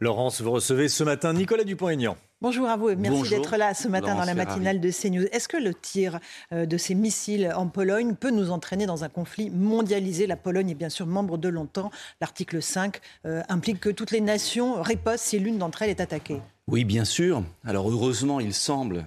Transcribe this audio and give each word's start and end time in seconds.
Laurence, 0.00 0.40
vous 0.40 0.52
recevez 0.52 0.88
ce 0.88 1.02
matin 1.02 1.32
Nicolas 1.32 1.64
Dupont-Aignan. 1.64 2.16
Bonjour 2.40 2.68
à 2.68 2.76
vous 2.76 2.90
et 2.90 2.94
merci 2.94 3.30
d'être 3.30 3.56
là 3.56 3.74
ce 3.74 3.88
matin 3.88 4.14
dans 4.14 4.24
la 4.24 4.34
matinale 4.34 4.78
de 4.80 4.90
CNews. 4.92 5.26
Est-ce 5.32 5.48
que 5.48 5.56
le 5.56 5.74
tir 5.74 6.20
euh, 6.52 6.66
de 6.66 6.76
ces 6.76 6.94
missiles 6.94 7.52
en 7.56 7.66
Pologne 7.66 8.14
peut 8.14 8.30
nous 8.30 8.52
entraîner 8.52 8.86
dans 8.86 9.02
un 9.02 9.08
conflit 9.08 9.50
mondialisé? 9.50 10.28
La 10.28 10.36
Pologne 10.36 10.70
est 10.70 10.76
bien 10.76 10.88
sûr 10.88 11.04
membre 11.04 11.36
de 11.36 11.48
l'OTAN. 11.48 11.90
L'article 12.20 12.62
5 12.62 13.00
euh, 13.26 13.42
implique 13.48 13.80
que 13.80 13.88
toutes 13.88 14.12
les 14.12 14.20
nations 14.20 14.80
ripostent 14.80 15.24
si 15.24 15.40
l'une 15.40 15.58
d'entre 15.58 15.82
elles 15.82 15.90
est 15.90 16.00
attaquée. 16.00 16.40
Oui, 16.68 16.84
bien 16.84 17.04
sûr. 17.04 17.42
Alors 17.64 17.90
heureusement, 17.90 18.38
il 18.38 18.54
semble, 18.54 19.04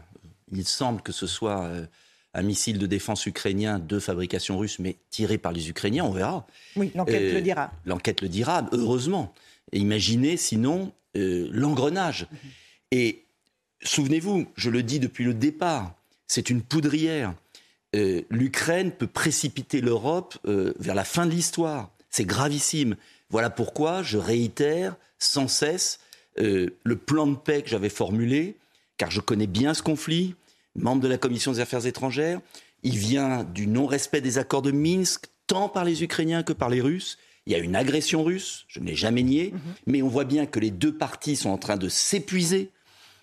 il 0.52 0.66
semble 0.66 1.02
que 1.02 1.14
ce 1.14 1.26
soit 1.26 1.64
euh, 1.64 1.86
un 2.34 2.42
missile 2.42 2.80
de 2.80 2.86
défense 2.86 3.26
ukrainien 3.26 3.80
de 3.80 3.98
fabrication 3.98 4.58
russe, 4.58 4.78
mais 4.80 4.98
tiré 5.10 5.38
par 5.38 5.54
les 5.54 5.70
Ukrainiens, 5.70 6.04
on 6.04 6.12
verra. 6.12 6.46
Oui, 6.76 6.92
l'enquête 6.96 7.34
le 7.34 7.40
dira. 7.40 7.72
L'enquête 7.86 8.20
le 8.22 8.28
dira, 8.28 8.66
heureusement. 8.74 9.34
Et 9.72 9.80
imaginez 9.80 10.38
sinon 10.38 10.92
l'engrenage. 11.14 12.28
Mhm. 12.32 12.38
Et 12.92 13.26
souvenez-vous, 13.84 14.48
je 14.56 14.70
le 14.70 14.84
dis 14.84 15.00
depuis 15.00 15.24
le 15.24 15.34
départ, 15.34 15.96
c'est 16.28 16.50
une 16.50 16.62
poudrière. 16.62 17.34
Euh, 17.96 18.22
L'Ukraine 18.30 18.92
peut 18.92 19.08
précipiter 19.08 19.82
l'Europe 19.82 20.38
euh, 20.46 20.74
vers 20.80 20.96
la 20.96 21.04
fin 21.04 21.26
de 21.26 21.32
l'histoire. 21.32 21.92
C'est 22.10 22.26
gravissime. 22.26 22.96
Voilà 23.30 23.50
pourquoi 23.50 24.04
je 24.04 24.18
réitère 24.18 24.96
sans 25.20 25.48
cesse 25.48 26.00
euh, 26.40 26.70
le 26.84 26.96
plan 26.96 27.28
de 27.28 27.36
paix 27.36 27.62
que 27.62 27.70
j'avais 27.70 27.90
formulé, 27.90 28.58
car 28.98 29.12
je 29.12 29.20
connais 29.20 29.48
bien 29.48 29.74
ce 29.74 29.84
conflit, 29.84 30.36
membre 30.76 31.02
de 31.02 31.08
la 31.08 31.18
Commission 31.18 31.52
des 31.52 31.60
Affaires 31.60 31.86
étrangères. 31.86 32.40
Il 32.84 32.98
vient 32.98 33.44
du 33.44 33.68
non-respect 33.68 34.22
des 34.22 34.38
accords 34.38 34.62
de 34.62 34.72
Minsk, 34.72 35.26
tant 35.48 35.70
par 35.70 35.84
les 35.84 36.04
Ukrainiens 36.04 36.44
que 36.44 36.54
par 36.54 36.70
les 36.70 36.82
Russes. 36.82 37.18
Il 37.46 37.54
y 37.54 37.56
a 37.56 37.60
une 37.60 37.76
agression 37.76 38.24
russe, 38.24 38.66
je 38.68 38.80
ne 38.80 38.86
l'ai 38.86 38.96
jamais 38.96 39.24
nié, 39.24 39.52
mhm. 39.52 39.60
mais 39.88 40.02
on 40.02 40.08
voit 40.08 40.26
bien 40.26 40.46
que 40.46 40.60
les 40.60 40.72
deux 40.72 40.96
parties 40.96 41.36
sont 41.36 41.50
en 41.50 41.58
train 41.58 41.78
de 41.78 41.90
s'épuiser 41.90 42.72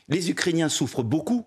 les 0.08 0.30
Ukrainiens 0.30 0.68
souffrent 0.68 1.02
beaucoup 1.02 1.44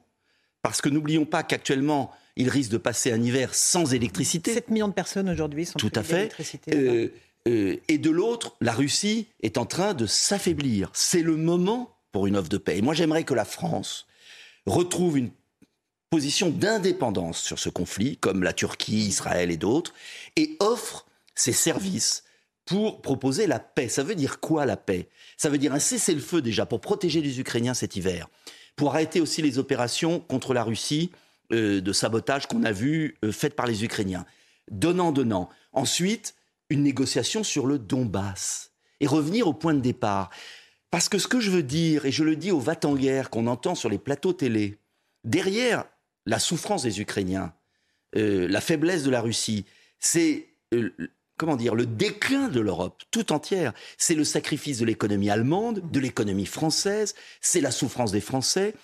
parce 0.62 0.82
que 0.82 0.90
n'oublions 0.90 1.26
pas 1.26 1.44
qu'actuellement, 1.44 2.12
ils 2.36 2.50
risquent 2.50 2.72
de 2.72 2.78
passer 2.78 3.12
un 3.12 3.22
hiver 3.22 3.56
sans 3.56 3.94
électricité. 3.94 4.54
7 4.54 4.70
millions 4.70 4.88
de 4.88 4.94
personnes 4.94 5.30
aujourd'hui 5.30 5.66
sont 5.66 5.80
Tout 5.80 5.92
à 5.96 6.04
fait. 6.04 6.32
Euh, 6.74 7.10
euh, 7.48 7.78
et 7.88 7.98
de 7.98 8.10
l'autre, 8.12 8.56
la 8.62 8.72
Russie 8.72 9.28
est 9.42 9.58
en 9.58 9.66
train 9.66 9.94
de 9.94 10.06
s'affaiblir. 10.06 10.92
C'est 10.94 11.24
le 11.24 11.36
moment 11.36 11.98
pour 12.12 12.28
une 12.28 12.38
offre 12.38 12.50
de 12.50 12.58
paix. 12.58 12.78
Et 12.78 12.82
moi, 12.82 12.94
j'aimerais 12.94 13.24
que 13.24 13.34
la 13.34 13.46
France 13.46 14.06
retrouve 14.68 15.18
une 15.18 15.32
position 16.12 16.50
d'indépendance 16.50 17.42
sur 17.42 17.58
ce 17.58 17.70
conflit, 17.70 18.18
comme 18.18 18.44
la 18.44 18.54
Turquie, 18.54 19.08
Israël 19.08 19.50
et 19.50 19.58
d'autres, 19.58 19.94
et 20.36 20.58
offre 20.60 21.08
ses 21.34 21.54
services 21.54 22.24
pour 22.72 23.02
proposer 23.02 23.48
la 23.48 23.60
paix. 23.60 23.90
Ça 23.90 24.02
veut 24.02 24.16
dire 24.16 24.40
quoi 24.40 24.66
la 24.66 24.78
paix? 24.78 25.10
Ça 25.36 25.50
veut 25.50 25.58
dire 25.58 25.74
un 25.74 25.80
cessez-le-feu 25.80 26.42
déjà 26.42 26.66
pour 26.66 26.80
protéger 26.80 27.20
les 27.20 27.42
Ukrainiens 27.42 27.74
cet 27.74 27.98
hiver, 27.98 28.30
pour 28.78 28.92
arrêter 28.92 29.20
aussi 29.20 29.42
les 29.42 29.60
opérations 29.60 30.22
contre 30.22 30.54
la 30.54 30.64
Russie 30.64 31.12
euh, 31.52 31.82
de 31.82 31.92
sabotage 31.92 32.48
qu'on 32.48 32.64
a 32.64 32.72
vues 32.72 33.18
euh, 33.26 33.34
faites 33.34 33.58
par 33.58 33.68
les 33.68 33.84
Ukrainiens. 33.84 34.26
Donnant, 34.72 35.12
donnant. 35.12 35.50
Ensuite, 35.74 36.34
une 36.70 36.82
négociation 36.82 37.44
sur 37.44 37.68
le 37.68 37.78
Donbass 37.78 38.72
et 39.02 39.08
revenir 39.08 39.50
au 39.50 39.54
point 39.54 39.74
de 39.74 39.82
départ. 39.82 40.30
Parce 40.92 41.10
que 41.10 41.18
ce 41.18 41.28
que 41.28 41.42
je 41.42 41.52
veux 41.52 41.64
dire, 41.64 42.06
et 42.06 42.12
je 42.14 42.24
le 42.24 42.38
dis 42.38 42.52
aux 42.52 42.60
va 42.60 42.78
en 42.86 42.96
guerre 42.96 43.30
qu'on 43.30 43.48
entend 43.48 43.76
sur 43.76 43.90
les 43.90 43.98
plateaux 43.98 44.32
télé, 44.32 44.78
derrière 45.26 45.84
la 46.26 46.40
souffrance 46.40 46.84
des 46.84 47.02
Ukrainiens, 47.02 47.54
euh, 48.16 48.48
la 48.48 48.62
faiblesse 48.62 49.04
de 49.04 49.10
la 49.10 49.20
Russie, 49.20 49.66
c'est 50.00 50.48
comment 51.42 51.56
dire, 51.56 51.74
le 51.74 51.88
déclin 51.88 52.50
de 52.50 52.60
l'Europe 52.60 53.02
tout 53.10 53.34
entière. 53.34 53.74
C'est 53.98 54.14
le 54.14 54.24
sacrifice 54.24 54.78
de 54.78 54.86
l'économie 54.86 55.32
allemande, 55.32 55.82
de 55.92 56.00
l'économie 56.00 56.46
française, 56.46 57.16
c'est 57.42 57.62
la 57.62 57.72
souffrance 57.72 58.12
des 58.12 58.22
Français, 58.22 58.76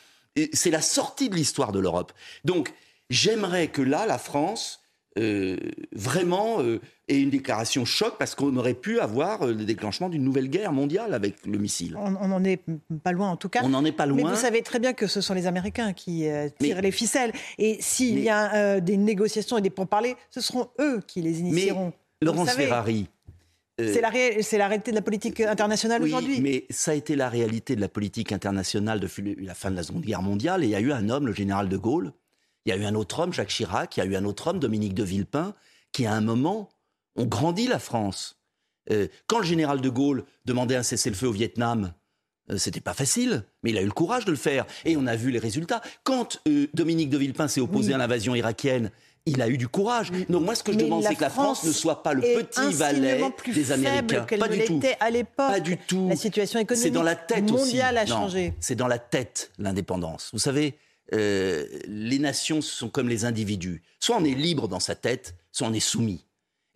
c'est 0.53 0.71
la 0.71 0.81
sortie 0.81 1.29
de 1.29 1.35
l'histoire 1.35 1.71
de 1.71 1.79
l'Europe. 1.79 2.13
Donc, 2.45 2.73
j'aimerais 3.11 3.67
que 3.67 3.83
là, 3.83 4.07
la 4.07 4.17
France, 4.17 4.81
euh, 5.19 5.57
vraiment 5.91 6.61
euh, 6.61 6.81
ait 7.07 7.21
une 7.21 7.29
déclaration 7.29 7.85
choc 7.85 8.15
parce 8.17 8.33
qu'on 8.33 8.55
aurait 8.57 8.73
pu 8.73 8.99
avoir 8.99 9.43
euh, 9.43 9.53
le 9.53 9.63
déclenchement 9.63 10.09
d'une 10.09 10.23
nouvelle 10.23 10.49
guerre 10.49 10.73
mondiale 10.73 11.13
avec 11.13 11.45
le 11.45 11.59
missile. 11.59 11.95
On 11.95 12.27
n'en 12.27 12.43
est 12.43 12.61
pas 13.03 13.11
loin 13.11 13.29
en 13.29 13.37
tout 13.37 13.49
cas. 13.49 13.61
On 13.63 13.69
n'en 13.69 13.85
est 13.85 13.91
pas 13.91 14.07
loin. 14.07 14.17
Mais 14.17 14.23
vous 14.23 14.35
savez 14.35 14.63
très 14.63 14.79
bien 14.79 14.93
que 14.93 15.05
ce 15.05 15.21
sont 15.21 15.35
les 15.35 15.45
Américains 15.45 15.93
qui 15.93 16.25
tirent 16.59 16.81
les 16.81 16.91
ficelles. 16.91 17.33
Et 17.59 17.77
s'il 17.81 18.17
y 18.17 18.29
a 18.29 18.81
des 18.81 18.97
négociations 18.97 19.59
et 19.59 19.61
des 19.61 19.69
pourparlers, 19.69 20.15
ce 20.31 20.41
seront 20.41 20.69
eux 20.79 21.01
qui 21.05 21.21
les 21.21 21.39
initieront. 21.39 21.93
Laurence 22.21 22.51
Ferrari. 22.51 23.07
Euh, 23.79 23.93
c'est 23.93 24.01
la, 24.57 24.67
réalité 24.67 24.89
de 24.89 24.95
la 24.95 25.03
politique 25.03 25.39
internationale 25.39 26.01
oui, 26.01 26.09
aujourd'hui. 26.09 26.41
Mais 26.41 26.65
ça 26.71 26.91
a 26.91 26.93
été 26.95 27.15
la 27.15 27.29
réalité 27.29 27.75
de 27.75 27.81
la 27.81 27.89
politique 27.89 28.31
internationale 28.31 28.99
depuis 28.99 29.35
la 29.35 29.53
fin 29.53 29.69
de 29.69 29.75
la 29.75 29.83
Seconde 29.83 30.01
Guerre 30.01 30.23
mondiale. 30.23 30.63
Et 30.63 30.67
il 30.67 30.71
y 30.71 30.75
a 30.75 30.79
eu 30.79 30.91
un 30.91 31.09
homme, 31.09 31.27
le 31.27 31.33
général 31.33 31.69
de 31.69 31.77
Gaulle. 31.77 32.11
Il 32.65 32.69
y 32.69 32.71
a 32.71 32.75
eu 32.75 32.85
un 32.85 32.95
autre 32.95 33.19
homme, 33.19 33.33
Jacques 33.33 33.49
Chirac. 33.49 33.95
Il 33.95 33.99
y 33.99 34.03
a 34.03 34.05
eu 34.05 34.15
un 34.15 34.25
autre 34.25 34.47
homme, 34.47 34.59
Dominique 34.59 34.95
de 34.95 35.03
Villepin, 35.03 35.53
qui 35.91 36.07
à 36.07 36.13
un 36.13 36.21
moment 36.21 36.69
ont 37.15 37.25
grandi 37.25 37.67
la 37.67 37.77
France. 37.77 38.41
Euh, 38.91 39.07
quand 39.27 39.39
le 39.39 39.45
général 39.45 39.79
de 39.81 39.89
Gaulle 39.89 40.23
demandait 40.45 40.75
un 40.75 40.83
cessez-le-feu 40.83 41.27
au 41.27 41.31
Vietnam, 41.31 41.93
euh, 42.49 42.57
c'était 42.57 42.81
pas 42.81 42.93
facile, 42.95 43.43
mais 43.61 43.69
il 43.69 43.77
a 43.77 43.81
eu 43.81 43.85
le 43.85 43.91
courage 43.91 44.25
de 44.25 44.31
le 44.31 44.37
faire. 44.37 44.65
Et 44.85 44.97
on 44.97 45.05
a 45.05 45.15
vu 45.15 45.29
les 45.29 45.39
résultats. 45.39 45.81
Quand 46.03 46.41
Dominique 46.73 47.11
de 47.11 47.17
Villepin 47.19 47.47
s'est 47.47 47.61
opposé 47.61 47.93
à 47.93 47.97
l'invasion 47.99 48.33
irakienne 48.33 48.89
il 49.27 49.41
a 49.41 49.47
eu 49.47 49.57
du 49.57 49.67
courage. 49.67 50.11
Donc 50.29 50.43
moi, 50.43 50.55
ce 50.55 50.63
que 50.63 50.71
je 50.71 50.77
demande, 50.77 51.03
c'est 51.03 51.15
que 51.15 51.21
la 51.21 51.29
France, 51.29 51.63
ne 51.63 51.71
soit 51.71 52.01
pas 52.01 52.13
le 52.13 52.21
petit 52.21 52.73
valet 52.73 53.21
des 53.53 53.71
Américains. 53.71 54.25
Pas 54.39 54.47
du 54.47 54.63
tout. 54.63 54.81
À 54.99 55.09
l'époque, 55.09 55.35
pas 55.35 55.59
du 55.59 55.77
tout. 55.77 56.07
La 56.09 56.15
situation 56.15 56.59
économique 56.59 56.93
dans 56.93 57.03
la 57.03 57.15
tête 57.15 57.49
mondiale 57.49 57.97
a 57.97 58.05
changé. 58.05 58.53
C'est 58.59 58.75
dans 58.75 58.87
la 58.87 58.99
tête 58.99 59.51
l'indépendance. 59.59 60.29
Vous 60.33 60.39
savez, 60.39 60.75
euh, 61.13 61.65
les 61.87 62.19
nations 62.19 62.61
sont 62.61 62.89
comme 62.89 63.09
les 63.09 63.25
individus. 63.25 63.81
Soit 63.99 64.17
on 64.17 64.25
est 64.25 64.33
libre 64.33 64.67
dans 64.67 64.79
sa 64.79 64.95
tête, 64.95 65.35
soit 65.51 65.67
on 65.67 65.73
est 65.73 65.79
soumis. 65.79 66.25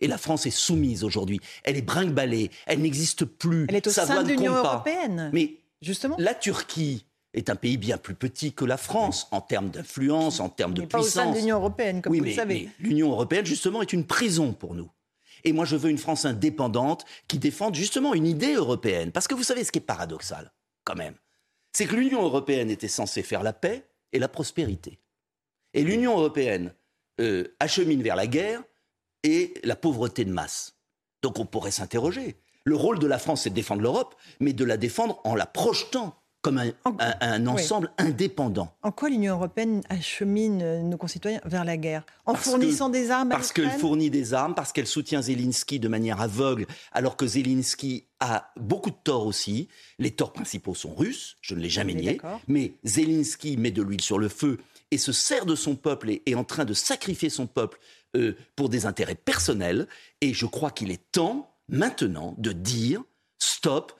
Et 0.00 0.08
la 0.08 0.18
France 0.18 0.46
est 0.46 0.50
soumise 0.50 1.04
aujourd'hui. 1.04 1.40
Elle 1.64 1.76
est 1.76 1.82
brinque 1.82 2.18
Elle 2.66 2.80
n'existe 2.80 3.24
plus. 3.24 3.66
Elle 3.68 3.76
est 3.76 3.86
au 3.86 3.90
sein 3.90 4.22
de 4.22 4.28
l'Union 4.28 4.54
européenne. 4.54 5.30
Mais 5.32 5.56
justement, 5.80 6.16
la 6.18 6.34
Turquie 6.34 7.06
est 7.34 7.50
un 7.50 7.56
pays 7.56 7.76
bien 7.76 7.96
plus 7.96 8.14
petit 8.14 8.52
que 8.52 8.64
la 8.64 8.76
France 8.76 9.28
en 9.30 9.40
termes 9.40 9.70
d'influence, 9.70 10.40
en 10.40 10.48
termes 10.48 10.74
de 10.74 10.82
puissance. 10.82 11.14
Pas 11.14 11.22
au 11.22 11.24
sein 11.24 11.30
de 11.32 11.36
l'Union 11.36 11.56
européenne, 11.56 12.02
comme 12.02 12.14
vous 12.14 12.24
le 12.24 12.32
savez. 12.32 12.68
L'Union 12.78 13.10
européenne, 13.10 13.46
justement, 13.46 13.82
est 13.82 13.92
une 13.92 14.06
prison 14.06 14.52
pour 14.52 14.74
nous. 14.74 14.90
Et 15.44 15.52
moi, 15.52 15.64
je 15.64 15.76
veux 15.76 15.90
une 15.90 15.98
France 15.98 16.24
indépendante 16.24 17.04
qui 17.28 17.38
défende 17.38 17.74
justement 17.74 18.14
une 18.14 18.26
idée 18.26 18.54
européenne. 18.54 19.12
Parce 19.12 19.26
que 19.26 19.34
vous 19.34 19.42
savez 19.42 19.64
ce 19.64 19.72
qui 19.72 19.78
est 19.78 19.82
paradoxal, 19.82 20.52
quand 20.84 20.94
même, 20.94 21.14
c'est 21.72 21.86
que 21.86 21.96
l'Union 21.96 22.22
européenne 22.22 22.70
était 22.70 22.88
censée 22.88 23.22
faire 23.22 23.42
la 23.42 23.52
paix 23.52 23.86
et 24.12 24.18
la 24.18 24.28
prospérité. 24.28 24.98
Et 25.74 25.82
l'Union 25.82 26.18
européenne 26.18 26.74
euh, 27.20 27.56
achemine 27.60 28.02
vers 28.02 28.16
la 28.16 28.26
guerre 28.26 28.62
et 29.22 29.54
la 29.64 29.74
pauvreté 29.74 30.24
de 30.24 30.32
masse. 30.32 30.76
Donc 31.22 31.38
on 31.38 31.46
pourrait 31.46 31.70
s'interroger. 31.70 32.36
Le 32.64 32.76
rôle 32.76 32.98
de 32.98 33.06
la 33.06 33.18
France, 33.18 33.42
c'est 33.42 33.50
de 33.50 33.54
défendre 33.54 33.82
l'Europe, 33.82 34.14
mais 34.38 34.52
de 34.52 34.64
la 34.64 34.76
défendre 34.76 35.20
en 35.24 35.34
la 35.34 35.46
projetant 35.46 36.21
comme 36.42 36.60
un, 37.20 37.46
ensemble 37.46 37.90
indépendant. 37.98 38.74
En 38.82 38.90
quoi 38.90 39.08
l'Union 39.08 39.36
européenne 39.36 39.80
achemine 39.88 40.60
euh, 40.60 40.82
nos 40.82 40.96
concitoyens 40.96 41.40
vers 41.44 41.64
la 41.64 41.76
guerre? 41.76 42.04
En 42.26 42.34
fournissant 42.34 42.88
des 42.88 43.12
armes 43.12 43.28
Parce 43.28 43.52
qu'elle 43.52 43.70
fournit 43.70 44.10
des 44.10 44.34
armes, 44.34 44.54
parce 44.54 44.72
qu'elle 44.72 44.88
soutient 44.88 45.22
Zelensky 45.22 45.78
de 45.78 45.86
manière 45.86 46.20
aveugle, 46.20 46.66
alors 46.90 47.16
que 47.16 47.26
Zelensky 47.26 48.06
a 48.18 48.52
beaucoup 48.56 48.90
de 48.90 48.96
torts 49.04 49.26
aussi. 49.26 49.68
Les 50.00 50.10
torts 50.10 50.32
principaux 50.32 50.74
sont 50.74 50.94
russes, 50.94 51.36
je 51.40 51.54
ne 51.54 51.60
l'ai 51.60 51.70
jamais 51.70 51.94
nié, 51.94 52.20
mais 52.48 52.74
Zelensky 52.84 53.56
met 53.56 53.70
de 53.70 53.82
l'huile 53.82 54.00
sur 54.00 54.18
le 54.18 54.28
feu 54.28 54.58
et 54.90 54.98
se 54.98 55.12
sert 55.12 55.46
de 55.46 55.54
son 55.54 55.76
peuple 55.76 56.10
et 56.10 56.22
est 56.26 56.34
en 56.34 56.44
train 56.44 56.64
de 56.64 56.74
sacrifier 56.74 57.30
son 57.30 57.46
peuple 57.46 57.78
euh, 58.16 58.36
pour 58.56 58.68
des 58.68 58.84
intérêts 58.84 59.14
personnels. 59.14 59.86
Et 60.20 60.34
je 60.34 60.46
crois 60.46 60.72
qu'il 60.72 60.90
est 60.90 61.12
temps 61.12 61.54
maintenant 61.68 62.34
de 62.36 62.52
dire 62.52 63.02
stop, 63.38 63.92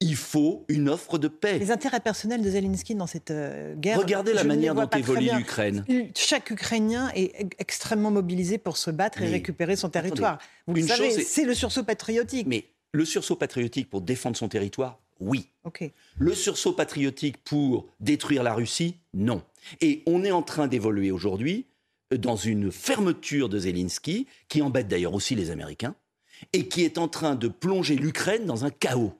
il 0.00 0.16
faut 0.16 0.64
une 0.68 0.88
offre 0.88 1.18
de 1.18 1.28
paix. 1.28 1.58
Les 1.58 1.70
intérêts 1.70 2.00
personnels 2.00 2.42
de 2.42 2.50
Zelensky 2.50 2.94
dans 2.94 3.06
cette 3.06 3.30
euh, 3.30 3.74
guerre. 3.74 3.98
Regardez 3.98 4.32
la 4.32 4.44
manière 4.44 4.74
dont 4.74 4.88
évolue 4.88 5.30
l'Ukraine. 5.36 5.84
Chaque 6.14 6.50
Ukrainien 6.50 7.10
est 7.14 7.48
extrêmement 7.58 8.10
mobilisé 8.10 8.58
pour 8.58 8.76
se 8.76 8.90
battre 8.90 9.22
et 9.22 9.28
récupérer 9.28 9.76
son 9.76 9.88
territoire. 9.88 10.38
Vous 10.66 10.74
le 10.74 10.82
savez, 10.82 11.10
c'est 11.10 11.44
le 11.44 11.54
sursaut 11.54 11.82
patriotique. 11.82 12.46
Mais 12.46 12.66
le 12.92 13.04
sursaut 13.04 13.36
patriotique 13.36 13.90
pour 13.90 14.00
défendre 14.00 14.36
son 14.36 14.48
territoire, 14.48 15.00
oui. 15.20 15.50
Le 16.18 16.34
sursaut 16.34 16.72
patriotique 16.72 17.38
pour 17.38 17.88
détruire 18.00 18.42
la 18.42 18.54
Russie, 18.54 18.96
non. 19.14 19.42
Et 19.80 20.02
on 20.06 20.24
est 20.24 20.30
en 20.30 20.42
train 20.42 20.68
d'évoluer 20.68 21.10
aujourd'hui 21.10 21.66
euh, 22.12 22.16
dans 22.16 22.36
une 22.36 22.70
fermeture 22.70 23.48
de 23.48 23.58
Zelensky, 23.58 24.26
qui 24.48 24.62
embête 24.62 24.88
d'ailleurs 24.88 25.14
aussi 25.14 25.34
les 25.34 25.50
Américains, 25.50 25.94
et 26.52 26.68
qui 26.68 26.84
est 26.84 26.98
en 26.98 27.08
train 27.08 27.34
de 27.34 27.48
plonger 27.48 27.96
l'Ukraine 27.96 28.46
dans 28.46 28.64
un 28.64 28.70
chaos 28.70 29.12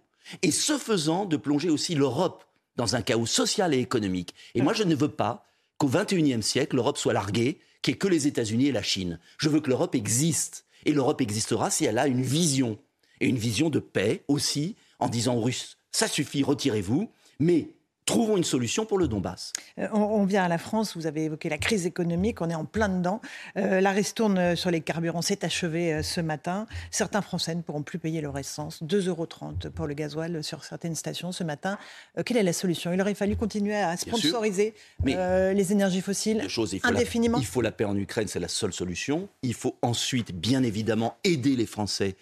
et 0.43 0.51
ce 0.51 0.79
faisant 0.79 1.25
de 1.25 1.37
plonger 1.37 1.71
aussi 1.71 1.95
l'Europe 1.95 2.45
dans 2.77 2.97
un 2.97 3.03
chaos 3.03 3.27
social 3.27 3.75
et 3.75 3.79
économique. 3.79 4.35
Et 4.55 4.63
moi, 4.63 4.73
je 4.73 4.85
ne 4.85 4.95
veux 4.95 5.09
pas 5.09 5.45
qu'au 5.79 5.89
XXIe 5.89 6.43
siècle, 6.43 6.77
l'Europe 6.77 6.99
soit 6.99 7.13
larguée, 7.13 7.61
qu'il 7.83 7.95
n'y 7.95 7.99
que 7.99 8.09
les 8.09 8.27
États-Unis 8.27 8.67
et 8.67 8.73
la 8.73 8.83
Chine. 8.83 9.19
Je 9.39 9.49
veux 9.49 9.61
que 9.61 9.69
l'Europe 9.69 9.95
existe. 9.95 10.65
Et 10.85 10.93
l'Europe 10.93 11.21
existera 11.21 11.71
si 11.71 11.85
elle 11.85 11.99
a 11.99 12.07
une 12.07 12.23
vision. 12.23 12.79
Et 13.21 13.27
une 13.27 13.39
vision 13.39 13.69
de 13.69 13.81
paix 13.81 14.25
aussi, 14.29 14.77
en 15.01 15.09
disant 15.09 15.35
aux 15.37 15.43
Russes, 15.43 15.77
Ça 15.91 16.07
suffit, 16.07 16.43
retirez-vous. 16.43 17.11
Mais 17.41 17.71
Trouvons 18.09 18.39
une 18.39 18.45
solution 18.45 18.87
pour 18.87 18.97
le 18.97 19.07
Donbass. 19.07 19.53
Euh, 19.79 19.87
on, 19.93 20.25
vient 20.25 20.43
à 20.43 20.49
la 20.49 20.57
France, 20.57 20.97
vous 20.97 21.07
avez 21.07 21.25
évoqué 21.25 21.51
la 21.51 21.59
crise 21.59 21.85
économique, 21.85 22.41
on 22.41 22.49
est 22.49 22.55
en 22.55 22.65
plein 22.65 22.89
dedans. 22.89 23.21
Euh, 23.59 23.83
la 23.83 23.91
ristourne 23.91 24.57
sur 24.57 24.71
les 24.71 24.81
carburants 24.81 25.21
s'est 25.21 25.45
achevée 25.45 25.93
euh, 25.93 26.03
ce 26.03 26.23
matin. 26.23 26.67
Certains 26.91 27.21
Français 27.21 27.55
ne 27.55 27.61
pourront 27.61 27.83
plus 27.83 27.99
payer 27.99 28.23
leur 28.23 28.39
essence. 28.39 28.83
2,30 28.83 29.09
euros 29.09 29.29
pour 29.75 29.87
le 29.87 29.93
gasoil 29.93 30.43
sur 30.43 30.65
certaines 30.65 30.95
stations 30.95 31.33
ce 31.33 31.45
matin. 31.45 31.77
quelle 32.25 32.39
est 32.39 32.43
la 32.43 32.55
solution? 32.55 32.95
Il 32.95 33.01
aurait 33.03 33.13
fallu 33.15 33.37
continuer 33.37 33.77
à 33.77 33.95
sponsoriser 33.99 34.73
les 35.05 35.73
énergies 35.73 36.01
fossiles 36.01 36.47
indéfiniment 36.85 37.37
Il 37.39 37.47
faut 37.47 37.61
la 37.61 37.73
paix 37.73 37.85
en 37.85 37.97
Ukraine, 37.97 38.27
c'est 38.27 38.41
la 38.41 38.49
seule 38.49 38.73
solution. 38.73 39.29
Il 39.43 39.53
faut 39.53 39.77
ensuite, 39.83 40.33
bien 40.33 40.63
évidemment, 40.63 41.19
aider 41.25 41.57
les 41.57 41.67
Français 41.67 42.17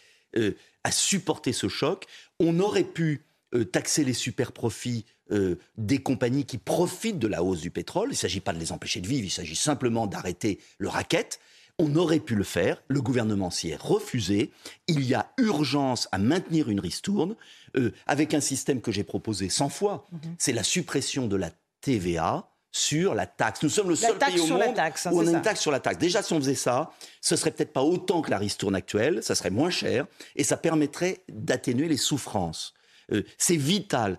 à 0.82 0.91
supporter 0.91 1.53
ce 1.53 1.69
choc. 1.69 2.06
On 2.41 2.59
aurait 2.59 2.82
pu 2.82 3.23
taxer 3.71 4.03
les 4.03 4.12
super 4.12 4.50
profits 4.50 5.05
euh, 5.32 5.56
des 5.76 5.99
compagnies 5.99 6.44
qui 6.44 6.58
profitent 6.58 7.19
de 7.19 7.26
la 7.26 7.43
hausse 7.43 7.61
du 7.61 7.70
pétrole. 7.70 8.08
Il 8.08 8.12
ne 8.12 8.17
s'agit 8.17 8.40
pas 8.40 8.52
de 8.52 8.58
les 8.58 8.73
empêcher 8.73 9.00
de 9.00 9.06
vivre, 9.06 9.25
il 9.25 9.31
s'agit 9.31 9.56
simplement 9.56 10.06
d'arrêter 10.06 10.61
le 10.78 10.88
racket. 10.88 11.40
On 11.78 11.94
aurait 11.96 12.20
pu 12.20 12.34
le 12.34 12.44
faire, 12.44 12.82
le 12.88 13.02
gouvernement 13.02 13.50
s'y 13.50 13.69
est 13.69 13.81
refusé. 13.81 14.50
Il 14.88 15.02
y 15.05 15.14
a 15.14 15.31
urgence 15.37 16.08
à 16.11 16.19
maintenir 16.19 16.70
une 16.70 16.81
ristourne 16.81 17.37
euh, 17.76 17.93
avec 18.06 18.32
un 18.32 18.40
système 18.40 18.81
que 18.81 18.93
j'ai 18.93 19.05
proposé 19.05 19.50
100 19.50 19.69
fois. 19.69 20.06
Mhm. 20.12 20.37
C'est 20.38 20.52
la 20.52 20.62
suppression 20.62 21.26
de 21.26 21.37
la 21.37 21.50
TVA 21.82 22.49
sur 22.76 23.14
la 23.14 23.26
taxe. 23.26 23.62
Nous 23.62 23.70
sommes 23.70 23.88
le 23.88 23.96
seul 23.96 24.19
pays 24.19 24.38
au 24.38 24.46
monde 24.46 24.79
hein, 24.79 24.90
où 25.11 25.20
on 25.20 25.26
a 25.26 25.31
une 25.31 25.43
taxe 25.43 25.61
sur 25.61 25.70
la 25.70 25.81
taxe. 25.81 25.99
Déjà, 25.99 26.22
si 26.22 26.34
on 26.34 26.38
faisait 26.38 26.55
ça, 26.55 26.93
ce 27.22 27.34
serait 27.34 27.50
peut-être 27.50 27.72
pas 27.72 27.82
autant 27.82 28.20
que 28.20 28.31
la 28.31 28.38
ristourne 28.38 28.75
actuelle, 28.75 29.22
ça 29.22 29.34
serait 29.34 29.50
moins 29.50 29.70
cher 29.70 30.06
et 30.34 30.44
ça 30.44 30.56
permettrait 30.58 31.22
d'atténuer 31.29 31.88
les 31.88 31.96
souffrances. 31.96 32.75
Euh, 33.12 33.22
c'est 33.38 33.56
vital. 33.56 34.19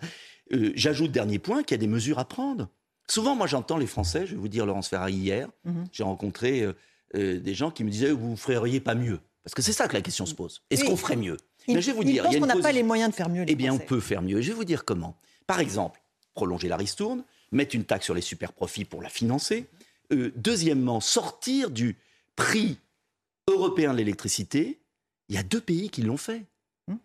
Euh, 0.54 0.72
j'ajoute, 0.76 1.12
dernier 1.12 1.40
point, 1.40 1.64
qu'il 1.64 1.76
y 1.76 1.80
a 1.80 1.82
des 1.82 1.88
mesures 1.88 2.20
à 2.20 2.26
prendre. 2.26 2.70
Souvent, 3.10 3.36
moi, 3.36 3.48
j'entends 3.48 3.78
les 3.78 3.88
Français, 3.88 4.26
je 4.26 4.32
vais 4.32 4.42
vous 4.42 4.48
dire, 4.48 4.66
Laurence 4.66 4.90
Ferrari, 4.90 5.14
hier, 5.14 5.50
mhm. 5.66 5.86
j'ai 5.92 6.04
rencontré 6.04 6.62
euh, 6.62 6.74
euh, 7.16 7.40
des 7.40 7.54
gens 7.54 7.72
qui 7.72 7.84
me 7.84 7.90
disaient, 7.90 8.12
vous 8.12 8.32
ne 8.32 8.36
feriez 8.36 8.80
pas 8.80 8.96
mieux. 8.96 9.20
Parce 9.44 9.56
que 9.56 9.62
c'est 9.62 9.74
ça 9.74 9.88
que 9.88 9.94
la 9.94 10.02
question 10.02 10.26
se 10.26 10.36
pose. 10.36 10.62
Est-ce 10.70 10.84
qu'on 10.84 10.98
ferait 10.98 11.16
mieux? 11.16 11.38
Je 11.68 11.74
vais 11.74 11.94
vous 11.94 12.04
dire, 12.04 12.26
qu'on 12.26 12.46
n'a 12.46 12.58
pas 12.58 12.72
les 12.72 12.84
moyens 12.84 13.12
de 13.12 13.16
faire 13.16 13.30
mieux. 13.30 13.46
eh 13.48 13.56
bien, 13.56 13.74
on 13.74 13.80
peut 13.80 14.02
faire 14.02 14.22
mieux. 14.22 14.42
Je 14.42 14.50
vais 14.50 14.54
vous 14.54 14.66
dire 14.66 14.84
comment. 14.84 15.18
Par 15.48 15.60
exemple, 15.60 16.02
prolonger 16.34 16.68
la 16.68 16.76
ristourne, 16.76 17.24
mettre 17.52 17.76
une 17.76 17.86
taxe 17.86 18.06
sur 18.06 18.14
les 18.14 18.22
super 18.22 18.52
profits 18.52 18.86
pour 18.86 19.02
la 19.02 19.10
financer. 19.10 19.68
deuxièmement, 20.12 21.00
sortir 21.00 21.70
du 21.70 21.98
prix 22.36 22.78
européen 23.48 23.94
de 23.94 23.98
l'électricité. 23.98 24.80
Il 25.30 25.36
y 25.36 25.38
a 25.38 25.44
deux 25.44 25.62
pays 25.62 25.90
qui 25.90 26.02
l'ont 26.02 26.18
fait. 26.18 26.46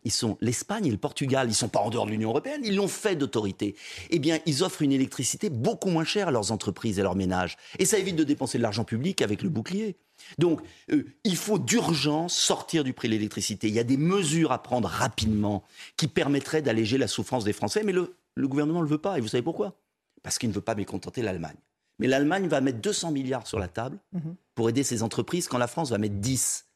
Ils 0.05 0.13
sont 0.13 0.39
l'Espagne 0.41 0.87
et 0.87 0.91
le 0.91 0.97
Portugal. 0.97 1.49
Ils 1.49 1.55
sont 1.55 1.69
pas 1.69 1.81
en 1.81 1.91
dehors 1.91 2.07
de 2.07 2.13
l'Union 2.13 2.31
européenne. 2.31 2.63
Ils 2.65 2.77
l'ont 2.77 2.89
fait 2.89 3.17
d'autorité. 3.17 3.75
Eh 4.11 4.19
bien, 4.19 4.39
ils 4.47 4.63
offrent 4.63 4.83
une 4.83 4.93
électricité 4.93 5.51
beaucoup 5.51 5.91
moins 5.91 6.05
chère 6.05 6.29
à 6.29 6.31
leurs 6.31 6.53
entreprises 6.53 6.99
et 6.99 7.01
à 7.01 7.05
leurs 7.05 7.17
ménages. 7.17 7.57
Et 7.79 7.85
ça 7.85 7.99
évite 7.99 8.17
de 8.17 8.25
dépenser 8.25 8.59
de 8.59 8.63
l'argent 8.63 8.85
public 8.85 9.23
avec 9.23 9.43
le 9.43 9.49
bouclier. 9.49 9.97
Donc, 10.39 10.61
euh, 10.93 11.05
il 11.25 11.37
faut 11.37 11.59
d'urgence 11.59 12.37
sortir 12.37 12.85
du 12.85 12.93
prix 12.93 13.09
de 13.09 13.15
l'électricité. 13.15 13.69
Il 13.69 13.75
y 13.75 13.81
a 13.81 13.85
des 13.85 13.97
mesures 13.97 14.53
à 14.53 14.63
prendre 14.63 14.89
rapidement 14.89 15.65
qui 15.97 16.07
permettraient 16.07 16.63
d'alléger 16.63 16.97
la 16.97 17.09
souffrance 17.09 17.45
des 17.45 17.53
Français. 17.53 17.83
Mais 17.83 17.93
le, 17.93 18.15
gouvernement 18.39 18.81
ne 18.81 18.85
le 18.85 18.91
veut 18.91 18.99
pas. 18.99 19.19
Et 19.19 19.21
vous 19.21 19.29
savez 19.29 19.43
pourquoi? 19.43 19.77
Parce 20.23 20.39
qu'il 20.39 20.49
ne 20.49 20.55
veut 20.55 20.61
pas 20.61 20.77
mécontenter 20.77 21.23
l'Allemagne. 21.23 21.57
Mais 21.99 22.07
l'Allemagne 22.07 22.47
va 22.47 22.61
mettre 22.61 22.81
200 22.81 23.11
milliards 23.11 23.47
sur 23.49 23.59
la 23.59 23.69
table 23.69 23.99
mhm. 24.13 24.37
pour 24.55 24.69
aider 24.69 24.85
ses 24.85 25.03
entreprises 25.03 25.49
quand 25.49 25.59
la 25.59 25.67
France 25.67 25.91
va 25.91 25.99
mettre 25.99 26.17
10. 26.17 26.67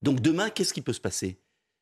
Donc 0.00 0.20
demain, 0.20 0.48
qu'est-ce 0.48 0.72
qui 0.72 0.82
peut 0.82 0.92
se 0.92 1.00
passer? 1.00 1.38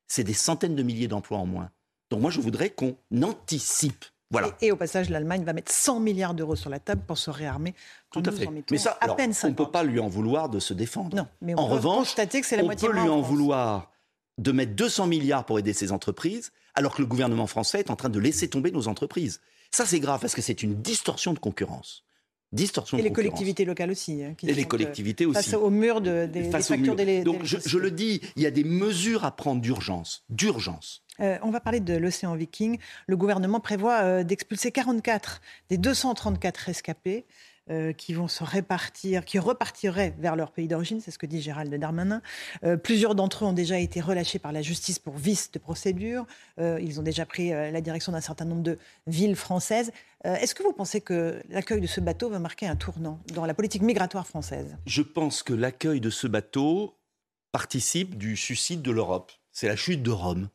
C'est 0.08 0.24
des 0.24 0.34
centaines 0.34 0.74
de 0.74 0.82
milliers 0.82 1.08
d'emplois 1.08 1.38
en 1.38 1.46
moins. 1.46 1.70
Donc 2.10 2.20
moi, 2.20 2.30
je 2.30 2.40
voudrais 2.40 2.70
qu'on 2.70 2.96
anticipe. 3.22 4.04
Voilà. 4.30 4.56
Et, 4.60 4.72
au 4.72 4.76
passage, 4.76 5.08
l'Allemagne 5.08 5.44
va 5.44 5.52
mettre 5.52 5.70
100 5.70 6.00
milliards 6.00 6.34
d'euros 6.34 6.56
sur 6.56 6.68
la 6.68 6.80
table 6.80 7.02
pour 7.06 7.16
se 7.16 7.30
réarmer. 7.30 7.74
Tout 8.10 8.22
à 8.26 8.32
fait. 8.32 8.48
Mais 8.70 8.78
ça, 8.78 8.98
à 9.00 9.14
peine 9.14 9.32
on 9.44 9.48
ne 9.48 9.54
peut 9.54 9.70
pas 9.70 9.84
lui 9.84 10.00
en 10.00 10.08
vouloir 10.08 10.48
de 10.48 10.58
se 10.58 10.74
défendre. 10.74 11.16
Non, 11.16 11.28
mais 11.40 11.54
on 11.54 11.58
en 11.58 11.68
peut 11.68 11.74
revanche, 11.74 12.08
constater 12.08 12.40
que 12.40 12.46
c'est 12.46 12.56
la 12.56 12.62
on 12.62 12.66
moitié 12.66 12.88
peut 12.88 12.94
lui 12.94 13.08
en 13.08 13.20
vouloir 13.20 13.92
de 14.38 14.52
mettre 14.52 14.74
200 14.74 15.06
milliards 15.06 15.46
pour 15.46 15.58
aider 15.58 15.72
ses 15.72 15.92
entreprises, 15.92 16.52
alors 16.74 16.94
que 16.94 17.02
le 17.02 17.06
gouvernement 17.06 17.46
français 17.46 17.78
est 17.78 17.90
en 17.90 17.96
train 17.96 18.08
de 18.08 18.18
laisser 18.18 18.48
tomber 18.48 18.70
nos 18.70 18.88
entreprises. 18.88 19.40
Ça, 19.70 19.86
c'est 19.86 20.00
grave 20.00 20.20
parce 20.20 20.34
que 20.34 20.42
c'est 20.42 20.62
une 20.62 20.74
distorsion 20.82 21.32
de 21.32 21.38
concurrence 21.38 22.05
distorsion 22.52 22.98
et 22.98 23.02
les 23.02 23.12
collectivités 23.12 23.64
locales 23.64 23.90
aussi. 23.90 24.22
Hein, 24.22 24.34
et 24.42 24.54
les 24.54 24.62
euh, 24.62 24.66
collectivités 24.66 25.26
aussi. 25.26 25.42
Face 25.42 25.54
au 25.54 25.70
mur 25.70 26.00
de, 26.00 26.26
des, 26.26 26.44
factures 26.50 26.96
des 26.96 27.22
Donc 27.22 27.44
je, 27.44 27.78
le 27.78 27.90
dis, 27.90 28.20
il 28.36 28.42
y 28.42 28.46
a 28.46 28.50
des 28.50 28.64
mesures 28.64 29.24
à 29.24 29.34
prendre 29.34 29.60
d'urgence, 29.60 30.24
d'urgence. 30.28 31.02
Euh, 31.20 31.38
on 31.42 31.50
va 31.50 31.60
parler 31.60 31.80
de 31.80 31.94
l'océan 31.94 32.34
Viking. 32.34 32.78
Le 33.06 33.16
gouvernement 33.16 33.60
prévoit 33.60 34.02
euh, 34.02 34.24
d'expulser 34.24 34.70
44 34.70 35.40
des 35.70 35.78
234 35.78 36.56
rescapés. 36.58 37.26
Euh, 37.68 37.92
qui 37.92 38.14
vont 38.14 38.28
se 38.28 38.44
répartir, 38.44 39.24
qui 39.24 39.40
repartiraient 39.40 40.14
vers 40.20 40.36
leur 40.36 40.52
pays 40.52 40.68
d'origine, 40.68 41.00
c'est 41.00 41.10
ce 41.10 41.18
que 41.18 41.26
dit 41.26 41.42
Gérald 41.42 41.74
Darmanin. 41.74 42.22
Euh, 42.62 42.76
plusieurs 42.76 43.16
d'entre 43.16 43.44
eux 43.44 43.48
ont 43.48 43.52
déjà 43.52 43.80
été 43.80 44.00
relâchés 44.00 44.38
par 44.38 44.52
la 44.52 44.62
justice 44.62 45.00
pour 45.00 45.16
vice 45.16 45.50
de 45.50 45.58
procédure. 45.58 46.26
Euh, 46.60 46.78
ils 46.80 47.00
ont 47.00 47.02
déjà 47.02 47.26
pris 47.26 47.50
la 47.50 47.80
direction 47.80 48.12
d'un 48.12 48.20
certain 48.20 48.44
nombre 48.44 48.62
de 48.62 48.78
villes 49.08 49.34
françaises. 49.34 49.90
Est-ce 50.22 50.54
que 50.54 50.62
vous 50.62 50.72
pensez 50.72 51.00
que 51.00 51.42
l'accueil 51.48 51.80
de 51.80 51.88
ce 51.88 52.00
bateau 52.00 52.30
va 52.30 52.38
marquer 52.38 52.68
un 52.68 52.76
tournant 52.76 53.18
dans 53.34 53.46
la 53.46 53.54
politique 53.54 53.82
migratoire 53.82 54.28
française? 54.28 54.76
Je 54.86 55.02
pense 55.02 55.42
que 55.42 55.52
l'accueil 55.52 56.00
de 56.00 56.10
ce 56.10 56.28
bateau 56.28 56.94
participe 57.50 58.16
du 58.16 58.36
suicide 58.36 58.80
de 58.80 58.92
l'Europe. 58.92 59.32
C'est 59.50 59.66
la 59.66 59.76
chute 59.76 60.04
de 60.04 60.10
Rome. 60.12 60.50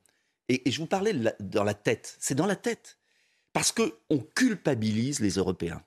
Et, 0.48 0.62
je 0.72 0.80
vous 0.80 0.88
parlais 0.88 1.13
dans 1.42 1.66
la 1.66 1.74
tête. 1.74 2.16
C'est 2.19 2.36
dans 2.36 2.46
la 2.46 2.56
tête. 2.56 2.98
Parce 3.52 3.74
qu'on 3.74 4.19
culpabilise 4.34 5.19
les 5.19 5.31
Européens. 5.31 5.84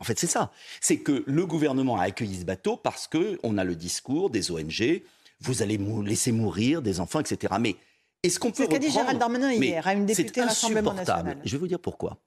En 0.00 0.04
fait, 0.04 0.18
c'est 0.18 0.26
ça. 0.26 0.52
C'est 0.80 0.98
que 0.98 1.24
le 1.26 1.46
gouvernement 1.46 1.96
a 1.96 2.04
accueilli 2.04 2.40
ce 2.40 2.44
bateau 2.44 2.76
parce 2.76 3.08
qu'on 3.08 3.58
a 3.58 3.64
le 3.64 3.74
discours 3.74 4.30
des 4.30 4.50
ONG, 4.50 5.02
vous 5.40 5.62
allez 5.62 5.78
laisser 6.04 6.32
mourir 6.32 6.82
des 6.82 7.00
enfants, 7.00 7.20
etc. 7.20 7.54
Mais 7.60 7.76
est-ce 8.22 8.38
qu'on 8.38 8.50
peut 8.50 8.56
C'est 8.58 8.64
ce 8.64 8.70
qu'a 8.70 8.78
dit 8.78 8.90
Gérald 8.90 9.18
Darmanin 9.18 9.52
hier 9.52 9.86
à 9.86 9.94
une 9.94 10.06
députée 10.06 10.42
Rassemblement 10.42 10.94
National. 10.94 11.38
Je 11.44 11.52
vais 11.52 11.58
vous 11.58 11.68
dire 11.68 11.80
pourquoi. 11.80 12.18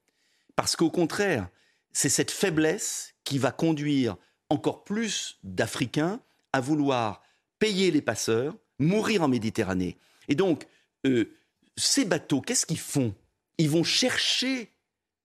Parce 0.56 0.76
qu'au 0.76 0.90
contraire, 0.90 1.48
c'est 1.92 2.08
cette 2.08 2.30
faiblesse 2.30 3.14
qui 3.24 3.38
va 3.38 3.52
conduire 3.52 4.16
encore 4.48 4.84
plus 4.84 5.38
d'Africains 5.42 6.20
à 6.52 6.60
vouloir 6.60 7.22
payer 7.58 7.90
les 7.90 8.02
passeurs, 8.02 8.54
mourir 8.78 9.22
en 9.22 9.28
Méditerranée. 9.28 9.96
Et 10.28 10.34
donc, 10.34 10.66
euh, 11.06 11.36
ces 11.76 12.04
bateaux, 12.04 12.40
qu'est-ce 12.40 12.66
qu'ils 12.66 12.78
font? 12.78 13.14
Ils 13.58 13.70
vont 13.70 13.84
chercher 13.84 14.70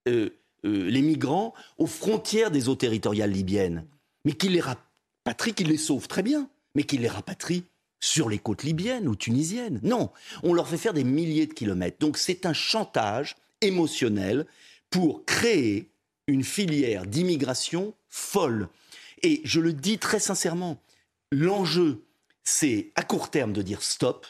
euh, 0.08 0.30
euh, 0.66 0.90
les 0.90 1.02
migrants 1.02 1.54
aux 1.78 1.88
frontières 1.88 2.52
des 2.52 2.70
eaux 2.70 2.76
territoriales 2.76 3.32
libyennes, 3.32 3.86
mais 4.26 4.34
qu'il 4.34 4.54
les 4.54 4.62
rapatrie, 4.62 5.54
qu'il 5.54 5.68
les 5.68 5.78
sauve 5.78 6.08
très 6.08 6.24
bien, 6.24 6.50
mais 6.76 6.84
qu'il 6.84 7.02
les 7.02 7.08
rapatrie 7.08 7.64
sur 8.00 8.30
les 8.30 8.40
côtes 8.40 8.64
libyennes 8.64 9.08
ou 9.08 9.16
tunisiennes. 9.16 9.80
Non, 9.84 10.12
on 10.44 10.54
leur 10.54 10.68
fait 10.68 10.78
faire 10.78 10.94
des 10.94 11.04
milliers 11.04 11.48
de 11.48 11.54
kilomètres. 11.54 11.98
Donc 12.00 12.18
c'est 12.18 12.46
un 12.46 12.54
chantage 12.54 13.36
émotionnel 13.62 14.46
pour 14.90 15.26
créer 15.26 15.90
une 16.28 16.44
filière 16.44 17.06
d'immigration 17.06 17.94
folle. 18.10 18.70
Et 19.24 19.42
je 19.44 19.60
le 19.60 19.74
dis 19.74 19.98
très 19.98 20.20
sincèrement, 20.20 20.80
l'enjeu, 21.32 22.04
c'est 22.44 22.92
à 22.96 23.04
court 23.04 23.30
terme 23.32 23.54
de 23.54 23.62
dire 23.62 23.82
stop, 23.82 24.28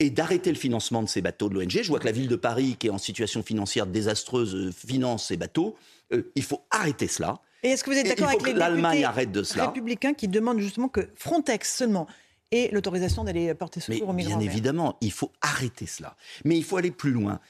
et 0.00 0.10
d'arrêter 0.10 0.50
le 0.50 0.58
financement 0.58 1.02
de 1.02 1.08
ces 1.08 1.20
bateaux 1.20 1.48
de 1.48 1.54
l'ONG. 1.54 1.82
Je 1.82 1.88
vois 1.88 1.98
que 1.98 2.04
la 2.04 2.12
ville 2.12 2.28
de 2.28 2.36
Paris, 2.36 2.76
qui 2.78 2.86
est 2.86 2.90
en 2.90 2.98
situation 2.98 3.42
financière 3.42 3.86
désastreuse, 3.86 4.54
euh, 4.54 4.72
finance 4.72 5.26
ces 5.28 5.36
bateaux. 5.36 5.76
Euh, 6.12 6.30
il 6.36 6.42
faut 6.44 6.62
arrêter 6.70 7.08
cela. 7.08 7.40
Et 7.62 7.70
est-ce 7.70 7.82
que 7.82 7.90
vous 7.90 7.96
êtes 7.96 8.06
d'accord 8.06 8.28
avec 8.28 8.42
les 8.46 8.52
l'Allemagne 8.52 9.04
arrête 9.04 9.32
de 9.32 9.42
cela. 9.42 9.66
républicains 9.66 10.14
qui 10.14 10.28
demandent 10.28 10.60
justement 10.60 10.88
que 10.88 11.08
Frontex 11.16 11.76
seulement 11.76 12.06
ait 12.52 12.70
l'autorisation 12.72 13.24
d'aller 13.24 13.52
porter 13.54 13.80
secours 13.80 14.08
aux 14.08 14.12
migrants 14.12 14.38
Bien 14.38 14.48
évidemment, 14.48 14.96
il 15.00 15.10
faut 15.10 15.32
arrêter 15.40 15.86
cela. 15.86 16.16
Mais 16.44 16.56
il 16.56 16.64
faut 16.64 16.76
aller 16.76 16.92
plus 16.92 17.10
loin. 17.10 17.40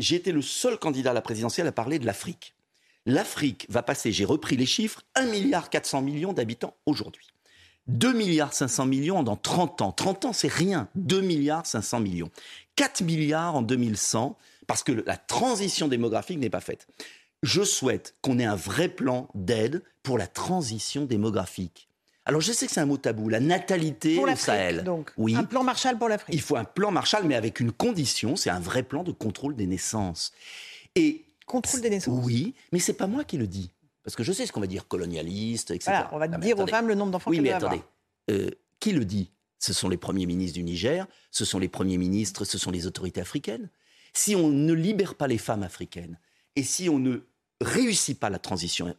J'ai 0.00 0.16
été 0.16 0.32
le 0.32 0.42
seul 0.42 0.78
candidat 0.78 1.12
à 1.12 1.14
la 1.14 1.22
présidentielle 1.22 1.68
à 1.68 1.72
parler 1.72 1.98
de 1.98 2.06
l'Afrique. 2.06 2.54
L'Afrique 3.06 3.66
va 3.70 3.84
passer, 3.84 4.10
j'ai 4.10 4.24
repris 4.24 4.56
les 4.56 4.66
chiffres, 4.66 5.02
1,4 5.14 5.30
milliard 5.30 6.02
millions 6.02 6.32
d'habitants 6.32 6.74
aujourd'hui. 6.86 7.28
2 7.88 8.12
milliards 8.12 8.52
500 8.52 8.86
millions 8.86 9.22
dans 9.22 9.36
30 9.36 9.82
ans. 9.82 9.92
30 9.92 10.26
ans, 10.26 10.32
c'est 10.32 10.52
rien. 10.52 10.88
2 10.96 11.20
milliards 11.20 11.66
500 11.66 12.00
millions. 12.00 12.30
4 12.76 13.02
milliards 13.02 13.54
en 13.54 13.62
2100, 13.62 14.36
parce 14.66 14.82
que 14.82 14.92
la 14.92 15.16
transition 15.16 15.88
démographique 15.88 16.38
n'est 16.38 16.50
pas 16.50 16.60
faite. 16.60 16.86
Je 17.42 17.62
souhaite 17.62 18.14
qu'on 18.22 18.38
ait 18.38 18.44
un 18.44 18.56
vrai 18.56 18.88
plan 18.88 19.28
d'aide 19.34 19.82
pour 20.02 20.18
la 20.18 20.26
transition 20.26 21.04
démographique. 21.04 21.88
Alors 22.24 22.40
je 22.40 22.52
sais 22.52 22.66
que 22.66 22.72
c'est 22.72 22.80
un 22.80 22.86
mot 22.86 22.96
tabou, 22.96 23.28
la 23.28 23.38
natalité 23.38 24.16
pour 24.16 24.28
au 24.28 24.36
Sahel. 24.36 24.82
Donc, 24.82 25.12
oui. 25.16 25.36
Un 25.36 25.44
plan 25.44 25.62
Marshall 25.62 25.96
pour 25.96 26.08
l'Afrique. 26.08 26.34
Il 26.34 26.40
faut 26.40 26.56
un 26.56 26.64
plan 26.64 26.90
Marshall, 26.90 27.24
mais 27.24 27.36
avec 27.36 27.60
une 27.60 27.70
condition, 27.70 28.34
c'est 28.34 28.50
un 28.50 28.58
vrai 28.58 28.82
plan 28.82 29.04
de 29.04 29.12
contrôle 29.12 29.54
des 29.54 29.66
naissances. 29.66 30.32
Et 30.96 31.24
contrôle 31.46 31.80
des 31.82 31.90
naissances. 31.90 32.24
Oui, 32.24 32.54
mais 32.72 32.80
c'est 32.80 32.94
pas 32.94 33.06
moi 33.06 33.22
qui 33.22 33.38
le 33.38 33.46
dis. 33.46 33.70
Parce 34.06 34.14
que 34.14 34.22
je 34.22 34.32
sais 34.32 34.46
ce 34.46 34.52
qu'on 34.52 34.60
va 34.60 34.68
dire, 34.68 34.86
colonialiste, 34.86 35.72
etc. 35.72 36.04
on 36.12 36.18
va 36.18 36.28
dire 36.28 36.56
aux 36.60 36.66
femmes 36.68 36.86
le 36.86 36.94
nombre 36.94 37.10
d'enfants 37.10 37.28
oui, 37.28 37.38
qu'elles 37.38 37.44
mais 37.46 37.52
attendez, 37.52 37.82
euh, 38.30 38.50
qui 38.78 38.92
le 38.92 39.04
dit? 39.04 39.32
Ce 39.58 39.72
sont 39.72 39.88
les 39.88 39.96
premiers 39.96 40.26
ministres 40.26 40.54
du 40.54 40.62
Niger, 40.62 41.08
ce 41.32 41.44
sont 41.44 41.58
les 41.58 41.66
premiers 41.68 41.98
ministres, 41.98 42.44
ce 42.44 42.56
sont 42.56 42.70
les 42.70 42.86
autorités 42.86 43.20
africaines. 43.20 43.68
Si 44.14 44.36
on 44.36 44.46
ne 44.46 44.72
libère 44.72 45.16
pas 45.16 45.26
les 45.26 45.38
femmes 45.38 45.64
africaines 45.64 46.20
et 46.54 46.62
si 46.62 46.88
on 46.88 47.00
ne 47.00 47.18
réussit 47.60 48.16
pas 48.16 48.30
la 48.30 48.38
transition 48.38 48.94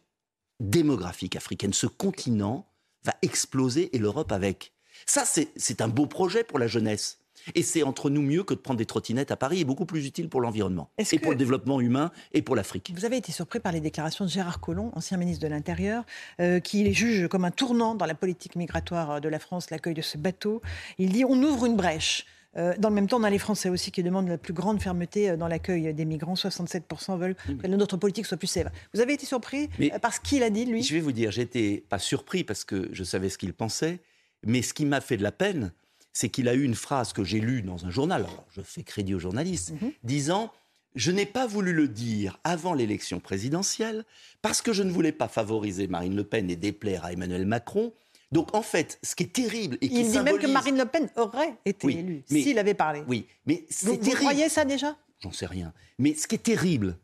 démographique 0.60 1.36
africaine, 1.36 1.72
ce 1.72 1.86
continent 1.86 2.68
va 3.02 3.14
exploser 3.22 3.96
et 3.96 3.98
l'Europe 3.98 4.30
avec. 4.30 4.74
Ça, 5.06 5.24
c'est 5.24 5.80
un 5.80 5.88
beau 5.88 6.04
projet 6.04 6.44
pour 6.44 6.58
la 6.58 6.66
jeunesse. 6.66 7.18
Et 7.54 7.62
c'est 7.62 7.82
entre 7.82 8.10
nous 8.10 8.22
mieux 8.22 8.42
que 8.42 8.54
de 8.54 8.58
prendre 8.58 8.78
des 8.78 8.86
trottinettes 8.86 9.30
à 9.30 9.36
Paris 9.36 9.60
et 9.60 9.64
beaucoup 9.64 9.86
plus 9.86 10.06
utile 10.06 10.28
pour 10.28 10.40
l'environnement 10.40 10.90
et 10.98 11.18
pour 11.18 11.32
le 11.32 11.36
développement 11.36 11.80
humain 11.80 12.10
et 12.32 12.42
pour 12.42 12.56
l'Afrique. 12.56 12.92
Vous 12.94 13.04
avez 13.04 13.16
été 13.16 13.32
surpris 13.32 13.60
par 13.60 13.72
les 13.72 13.80
déclarations 13.80 14.24
de 14.24 14.30
Gérard 14.30 14.60
Collomb, 14.60 14.90
ancien 14.94 15.16
ministre 15.16 15.42
de 15.42 15.48
l'Intérieur, 15.48 16.04
euh, 16.40 16.60
qui 16.60 16.84
les 16.84 16.92
juge 16.92 17.28
comme 17.28 17.44
un 17.44 17.50
tournant 17.50 17.94
dans 17.94 18.06
la 18.06 18.14
politique 18.14 18.56
migratoire 18.56 19.20
de 19.20 19.28
la 19.28 19.38
France, 19.38 19.70
l'accueil 19.70 19.94
de 19.94 20.02
ce 20.02 20.18
bateau. 20.18 20.62
Il 20.98 21.12
dit 21.12 21.24
on 21.24 21.42
ouvre 21.42 21.66
une 21.66 21.76
brèche. 21.76 22.26
Euh, 22.56 22.74
dans 22.78 22.88
le 22.88 22.94
même 22.94 23.06
temps, 23.06 23.20
on 23.20 23.24
a 23.24 23.30
les 23.30 23.38
Français 23.38 23.68
aussi 23.68 23.90
qui 23.90 24.02
demandent 24.02 24.28
la 24.28 24.38
plus 24.38 24.54
grande 24.54 24.80
fermeté 24.80 25.30
euh, 25.30 25.36
dans 25.36 25.48
l'accueil 25.48 25.92
des 25.92 26.04
migrants. 26.04 26.34
67% 26.34 27.18
veulent 27.18 27.34
que 27.34 27.66
notre 27.66 27.96
politique 27.96 28.26
soit 28.26 28.38
plus 28.38 28.46
sévère. 28.46 28.72
Vous 28.94 29.00
avez 29.00 29.12
été 29.12 29.26
surpris 29.26 29.68
par 30.00 30.14
ce 30.14 30.20
qu'il 30.20 30.42
a 30.42 30.50
dit, 30.50 30.64
lui? 30.64 30.82
Je 30.82 30.94
vais 30.94 31.00
vous 31.00 31.12
dire, 31.12 31.30
j'étais 31.30 31.84
pas 31.88 31.98
surpris 31.98 32.44
parce 32.44 32.64
que 32.64 32.88
je 32.92 33.04
savais 33.04 33.28
ce 33.28 33.38
qu'il 33.38 33.52
pensait, 33.52 34.00
mais 34.46 34.62
ce 34.62 34.72
qui 34.72 34.86
m'a 34.86 35.00
fait 35.00 35.16
de 35.16 35.22
la 35.22 35.32
peine, 35.32 35.72
c'est 36.18 36.30
qu'il 36.30 36.48
a 36.48 36.54
eu 36.54 36.64
une 36.64 36.74
phrase 36.74 37.12
que 37.12 37.22
j'ai 37.22 37.38
lue 37.38 37.62
dans 37.62 37.86
un 37.86 37.90
journal, 37.90 38.22
alors 38.24 38.44
je 38.50 38.60
fais 38.60 38.82
crédit 38.82 39.14
aux 39.14 39.20
journalistes, 39.20 39.70
mhm. 39.80 39.92
disant 40.02 40.52
je 40.96 41.12
n'ai 41.12 41.26
pas 41.26 41.46
voulu 41.46 41.72
le 41.72 41.86
dire 41.86 42.40
avant 42.42 42.74
l'élection 42.74 43.20
présidentielle 43.20 44.04
parce 44.42 44.60
que 44.60 44.72
je 44.72 44.82
ne 44.82 44.90
voulais 44.90 45.12
pas 45.12 45.28
favoriser 45.28 45.86
Marine 45.86 46.16
Le 46.16 46.24
Pen 46.24 46.50
et 46.50 46.56
déplaire 46.56 47.04
à 47.04 47.12
Emmanuel 47.12 47.46
Macron. 47.46 47.92
Donc 48.32 48.52
en 48.52 48.62
fait, 48.62 48.98
ce 49.04 49.14
qui 49.14 49.22
est 49.22 49.32
terrible 49.32 49.78
et 49.80 49.88
qui 49.88 50.00
Il 50.00 50.10
dit 50.10 50.18
même 50.18 50.38
que 50.38 50.48
Marine 50.48 50.76
Le 50.76 50.86
Pen 50.86 51.08
aurait 51.14 51.56
été 51.64 51.86
élue 51.86 52.24
s'il 52.26 52.58
avait 52.58 52.74
parlé. 52.74 53.04
Oui, 53.06 53.28
mais 53.46 53.64
c'est 53.70 53.86
terrible. 53.86 54.04
Vous 54.06 54.16
croyez 54.16 54.48
ça 54.48 54.64
déjà? 54.64 54.96
J'en 55.20 55.30
sais 55.30 55.46
rien. 55.46 55.72
Mais 56.00 56.14
ce 56.14 56.26
qui 56.26 56.34
est 56.34 56.38
terrible, 56.38 56.98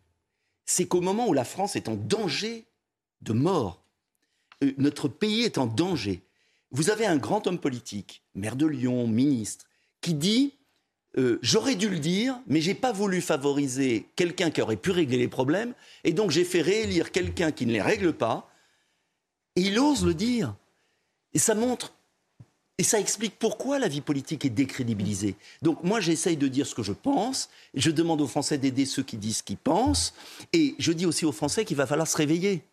c'est 0.66 0.86
qu'au 0.86 1.00
moment 1.00 1.28
où 1.28 1.34
la 1.34 1.44
France 1.44 1.76
est 1.76 1.88
en 1.88 1.94
danger 1.94 2.66
de 3.20 3.32
mort, 3.32 3.84
euh, 4.64 4.72
notre 4.76 5.06
pays 5.06 5.42
est 5.42 5.56
en 5.56 5.66
danger, 5.66 6.24
vous 6.74 6.90
avez 6.90 7.06
un 7.06 7.16
grand 7.16 7.46
homme 7.46 7.58
politique, 7.58 8.22
maire 8.34 8.56
de 8.56 8.66
Lyon, 8.66 9.06
ministre, 9.06 9.64
qui 10.00 10.12
dit 10.12 10.54
euh, 11.16 11.38
J'aurais 11.40 11.76
dû 11.76 11.88
le 11.88 12.00
dire, 12.00 12.40
mais 12.48 12.60
j'ai 12.60 12.74
pas 12.74 12.90
voulu 12.90 13.20
favoriser 13.20 14.08
quelqu'un 14.16 14.50
qui 14.50 14.60
aurait 14.60 14.76
pu 14.76 14.90
régler 14.90 15.18
les 15.18 15.28
problèmes, 15.28 15.72
et 16.02 16.12
donc 16.12 16.32
j'ai 16.32 16.44
fait 16.44 16.62
réélire 16.62 17.12
quelqu'un 17.12 17.52
qui 17.52 17.64
ne 17.64 17.72
les 17.72 17.80
règle 17.80 18.12
pas. 18.12 18.50
Et 19.54 19.62
il 19.62 19.78
ose 19.78 20.04
le 20.04 20.14
dire. 20.14 20.56
Et 21.32 21.38
ça 21.38 21.54
montre, 21.54 21.94
et 22.76 22.82
ça 22.82 22.98
explique 22.98 23.38
pourquoi 23.38 23.78
la 23.78 23.86
vie 23.86 24.00
politique 24.00 24.44
est 24.44 24.50
décrédibilisée. 24.50 25.36
Donc 25.62 25.84
moi, 25.84 26.00
j'essaye 26.00 26.36
de 26.36 26.48
dire 26.48 26.66
ce 26.66 26.74
que 26.74 26.82
je 26.82 26.92
pense, 26.92 27.50
je 27.74 27.92
demande 27.92 28.20
aux 28.20 28.26
Français 28.26 28.58
d'aider 28.58 28.84
ceux 28.84 29.04
qui 29.04 29.16
disent 29.16 29.38
ce 29.38 29.42
qu'ils 29.44 29.58
pensent, 29.58 30.12
et 30.52 30.74
je 30.80 30.90
dis 30.90 31.06
aussi 31.06 31.24
aux 31.24 31.32
Français 31.32 31.64
qu'il 31.64 31.76
va 31.76 31.86
falloir 31.86 32.08
se 32.08 32.16
réveiller. 32.16 32.64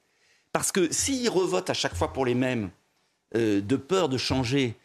Parce 0.54 0.72
que 0.72 0.92
s'ils 0.92 1.30
revotent 1.30 1.70
à 1.70 1.76
chaque 1.76 1.96
fois 1.96 2.12
pour 2.12 2.26
les 2.26 2.34
mêmes, 2.34 2.72
euh, 3.36 3.62
de 3.62 3.76
peur 3.76 4.10
de 4.10 4.18
changer, 4.18 4.76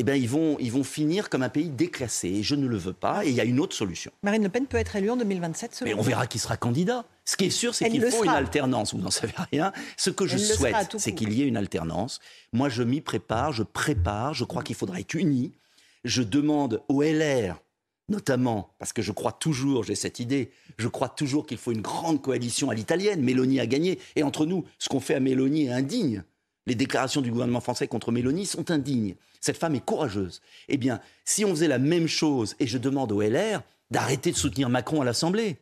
eh 0.00 0.02
bien, 0.02 0.14
ils, 0.14 0.28
vont, 0.28 0.56
ils 0.58 0.72
vont 0.72 0.82
finir 0.82 1.28
comme 1.28 1.42
un 1.42 1.50
pays 1.50 1.68
déclassé. 1.68 2.28
Et 2.28 2.42
je 2.42 2.54
ne 2.54 2.66
le 2.66 2.78
veux 2.78 2.94
pas. 2.94 3.24
Et 3.26 3.28
il 3.28 3.34
y 3.34 3.40
a 3.40 3.44
une 3.44 3.60
autre 3.60 3.76
solution. 3.76 4.10
Marine 4.22 4.42
Le 4.42 4.48
Pen 4.48 4.66
peut 4.66 4.78
être 4.78 4.96
élue 4.96 5.10
en 5.10 5.16
2027, 5.16 5.82
Mais 5.84 5.92
on 5.92 6.00
verra 6.00 6.26
qui 6.26 6.38
sera 6.38 6.56
candidat. 6.56 7.04
Ce 7.26 7.36
qui 7.36 7.44
est 7.44 7.50
sûr, 7.50 7.74
c'est 7.74 7.90
qu'il 7.90 8.02
faut 8.10 8.24
une 8.24 8.30
alternance. 8.30 8.94
Vous 8.94 9.00
n'en 9.00 9.10
savez 9.10 9.34
rien. 9.52 9.72
Ce 9.98 10.08
que 10.08 10.26
je 10.26 10.38
souhaite, 10.38 10.96
c'est 10.98 11.14
qu'il 11.14 11.34
y 11.34 11.42
ait 11.42 11.46
une 11.46 11.58
alternance. 11.58 12.20
Moi, 12.54 12.70
je 12.70 12.82
m'y 12.82 13.02
prépare, 13.02 13.52
je 13.52 13.62
prépare. 13.62 14.32
Je 14.32 14.44
crois 14.44 14.62
qu'il 14.62 14.74
faudra 14.74 15.00
être 15.00 15.12
unis. 15.12 15.52
Je 16.04 16.22
demande 16.22 16.82
au 16.88 17.02
LR, 17.02 17.60
notamment, 18.08 18.74
parce 18.78 18.94
que 18.94 19.02
je 19.02 19.12
crois 19.12 19.32
toujours, 19.32 19.84
j'ai 19.84 19.94
cette 19.94 20.18
idée, 20.18 20.50
je 20.78 20.88
crois 20.88 21.10
toujours 21.10 21.46
qu'il 21.46 21.58
faut 21.58 21.72
une 21.72 21.82
grande 21.82 22.22
coalition 22.22 22.70
à 22.70 22.74
l'italienne. 22.74 23.20
Mélanie 23.20 23.60
a 23.60 23.66
gagné. 23.66 23.98
Et 24.16 24.22
entre 24.22 24.46
nous, 24.46 24.64
ce 24.78 24.88
qu'on 24.88 25.00
fait 25.00 25.14
à 25.14 25.20
Mélanie 25.20 25.66
est 25.66 25.72
indigne 25.72 26.24
les 26.70 26.76
déclarations 26.76 27.20
du 27.20 27.32
gouvernement 27.32 27.60
français 27.60 27.88
contre 27.88 28.12
Mélanie 28.12 28.46
sont 28.46 28.70
indignes. 28.70 29.16
Cette 29.40 29.56
femme 29.56 29.74
est 29.74 29.84
courageuse. 29.84 30.40
Eh 30.68 30.76
bien, 30.76 31.00
si 31.24 31.44
on 31.44 31.50
faisait 31.50 31.66
la 31.66 31.80
même 31.80 32.06
chose, 32.06 32.54
et 32.60 32.68
je 32.68 32.78
demande 32.78 33.10
au 33.10 33.20
LR 33.22 33.62
d'arrêter 33.90 34.30
de 34.30 34.36
soutenir 34.36 34.68
Macron 34.68 35.00
à 35.00 35.04
l'Assemblée, 35.04 35.56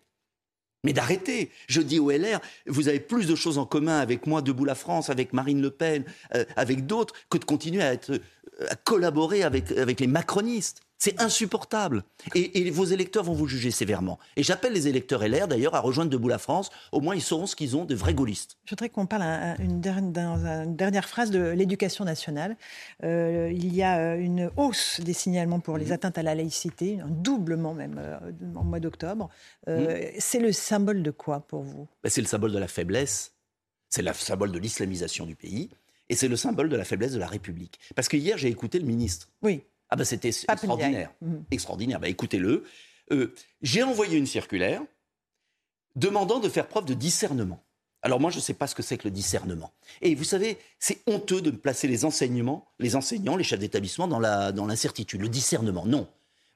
mais 0.85 0.93
d'arrêter. 0.93 1.51
Je 1.67 1.81
dis 1.81 1.99
au 1.99 2.11
LR, 2.11 2.41
vous 2.67 2.89
avez 2.89 3.01
plus 3.01 3.27
de 3.27 3.35
choses 3.35 3.57
en 3.57 3.65
commun 3.65 4.01
avec 4.01 4.27
moi, 4.27 4.43
Debout 4.43 4.67
la 4.67 4.75
France, 4.75 5.09
avec 5.09 5.33
Marine 5.33 5.63
Le 5.63 5.71
Pen, 5.71 6.05
euh, 6.35 6.45
avec 6.57 6.85
d'autres, 6.85 7.15
que 7.31 7.39
de 7.39 7.47
continuer 7.47 7.83
à, 7.83 7.93
à 8.69 8.75
collaborer 8.85 9.45
avec 9.45 10.01
les 10.01 10.07
macronistes. 10.07 10.83
C'est 10.99 11.21
insupportable. 11.21 12.03
Et, 12.35 12.71
vos 12.71 12.85
électeurs 12.85 13.23
vont 13.23 13.33
vous 13.33 13.47
juger 13.47 13.71
sévèrement. 13.71 14.19
Et 14.37 14.43
j'appelle 14.43 14.73
les 14.73 14.89
électeurs 14.89 15.27
LR 15.27 15.47
d'ailleurs 15.47 15.77
à 15.77 15.81
rejoindre 15.81 16.11
Debout 16.11 16.29
la 16.29 16.39
France. 16.39 16.71
Au 16.91 17.01
moins, 17.01 17.15
ils 17.15 17.23
sauront 17.23 17.47
ce 17.47 17.55
qu'ils 17.55 17.77
ont 17.77 17.85
de 17.85 17.95
vrais 17.95 18.15
gaullistes. 18.15 18.57
Je 18.65 18.71
voudrais 18.71 18.89
qu'on 18.89 19.07
parle 19.07 19.23
une, 19.61 19.81
dernière, 19.81 20.35
une 20.65 20.75
dernière 20.75 21.09
phrase 21.09 21.31
de 21.31 21.39
l'éducation 21.39 22.05
nationale. 22.05 22.57
Euh, 23.05 23.51
il 23.55 23.73
y 23.75 23.85
a 23.85 23.99
euh, 23.99 24.19
une 24.19 24.51
hausse 24.57 25.01
des 25.01 25.13
signalements 25.13 25.61
pour 25.61 25.79
les 25.79 25.87
mhm. 25.87 25.93
atteintes 25.93 26.19
à 26.19 26.23
la 26.25 26.35
laïcité, 26.35 26.99
un 27.01 27.09
doublement 27.09 27.75
même 27.75 28.01
euh, 28.03 28.19
en 28.57 28.65
mois 28.65 28.81
d'octobre. 28.81 29.29
Mhm. 29.69 29.87
C'est 30.19 30.41
le 30.41 30.51
symbole 30.51 31.05
de 31.05 31.13
quoi 31.13 31.41
pour 31.41 31.63
vous? 31.63 31.87
Ben, 32.03 32.11
C'est 32.11 32.21
le 32.21 32.27
symbole 32.27 32.53
de 32.53 32.59
la 32.59 32.69
faiblesse. 32.69 33.35
C'est 33.89 34.03
le 34.03 34.13
symbole 34.13 34.51
de 34.51 34.59
l'islamisation 34.59 35.27
du 35.27 35.37
pays. 35.37 35.71
Et 36.09 36.17
c'est 36.17 36.29
le 36.29 36.37
symbole 36.37 36.69
de 36.69 36.77
la 36.77 36.85
faiblesse 36.85 37.13
de 37.13 37.19
la 37.19 37.27
République. 37.27 37.79
Parce 37.95 38.09
que 38.09 38.17
hier, 38.17 38.37
j'ai 38.37 38.49
écouté 38.49 38.79
le 38.79 38.87
ministre. 38.87 39.29
Oui. 39.43 39.63
Ah 39.91 39.97
ben 39.97 40.05
c'était 40.05 40.29
extraordinaire. 40.29 41.13
Mmh. 41.21 41.37
Extraordinaire. 41.51 42.01
Ben 42.01 42.09
écoutez-le. 42.11 42.65
Euh, 43.13 43.35
j'ai 43.63 43.83
envoyé 43.83 44.19
une 44.19 44.27
circulaire 44.27 44.83
demandant 45.97 46.41
de 46.41 46.49
faire 46.49 46.69
preuve 46.69 46.85
de 46.85 46.95
discernement. 46.95 47.63
Alors 48.03 48.21
moi, 48.21 48.31
je 48.31 48.37
ne 48.37 48.43
sais 48.43 48.55
pas 48.55 48.67
ce 48.67 48.75
que 48.75 48.83
c'est 48.83 48.97
que 48.97 49.09
le 49.09 49.11
discernement. 49.11 49.73
Et 50.03 50.15
vous 50.15 50.25
savez, 50.25 50.59
c'est 50.79 51.01
honteux 51.07 51.41
de 51.41 51.51
placer 51.51 51.89
les 51.89 52.05
enseignements, 52.05 52.69
les 52.79 52.95
enseignants, 52.95 53.37
les 53.37 53.45
chefs 53.45 53.59
d'établissement 53.59 54.07
dans 54.07 54.21
l'incertitude. 54.67 55.21
Dans 55.21 55.25
le 55.25 55.31
discernement, 55.31 55.85
non. 55.85 56.09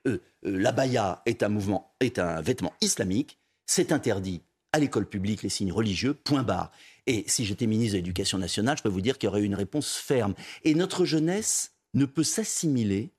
Euh, 0.06 0.20
euh, 0.44 0.58
L'abaya 0.58 1.22
est 1.26 1.42
un 1.42 1.48
mouvement, 1.48 1.94
est 2.00 2.18
un 2.18 2.40
vêtement 2.40 2.72
islamique. 2.80 3.38
C'est 3.66 3.92
interdit 3.92 4.42
à 4.72 4.78
l'école 4.78 5.08
publique 5.08 5.42
les 5.42 5.48
signes 5.48 5.72
religieux. 5.72 6.14
Point 6.14 6.44
barre. 6.44 6.70
Et 7.06 7.24
si 7.26 7.44
j'étais 7.44 7.66
ministre 7.66 7.94
de 7.94 7.98
l'Éducation 7.98 8.38
nationale, 8.38 8.76
je 8.78 8.82
peux 8.82 8.88
vous 8.88 9.00
dire 9.00 9.18
qu'il 9.18 9.26
y 9.26 9.30
aurait 9.30 9.40
eu 9.40 9.44
une 9.44 9.56
réponse 9.56 9.96
ferme. 9.96 10.34
Et 10.62 10.74
notre 10.74 11.04
jeunesse 11.04 11.72
ne 11.94 12.04
peut 12.04 12.24
s'assimiler 12.24 13.12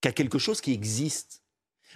qu'à 0.00 0.12
quelque 0.12 0.38
chose 0.38 0.60
qui 0.60 0.72
existe. 0.72 1.42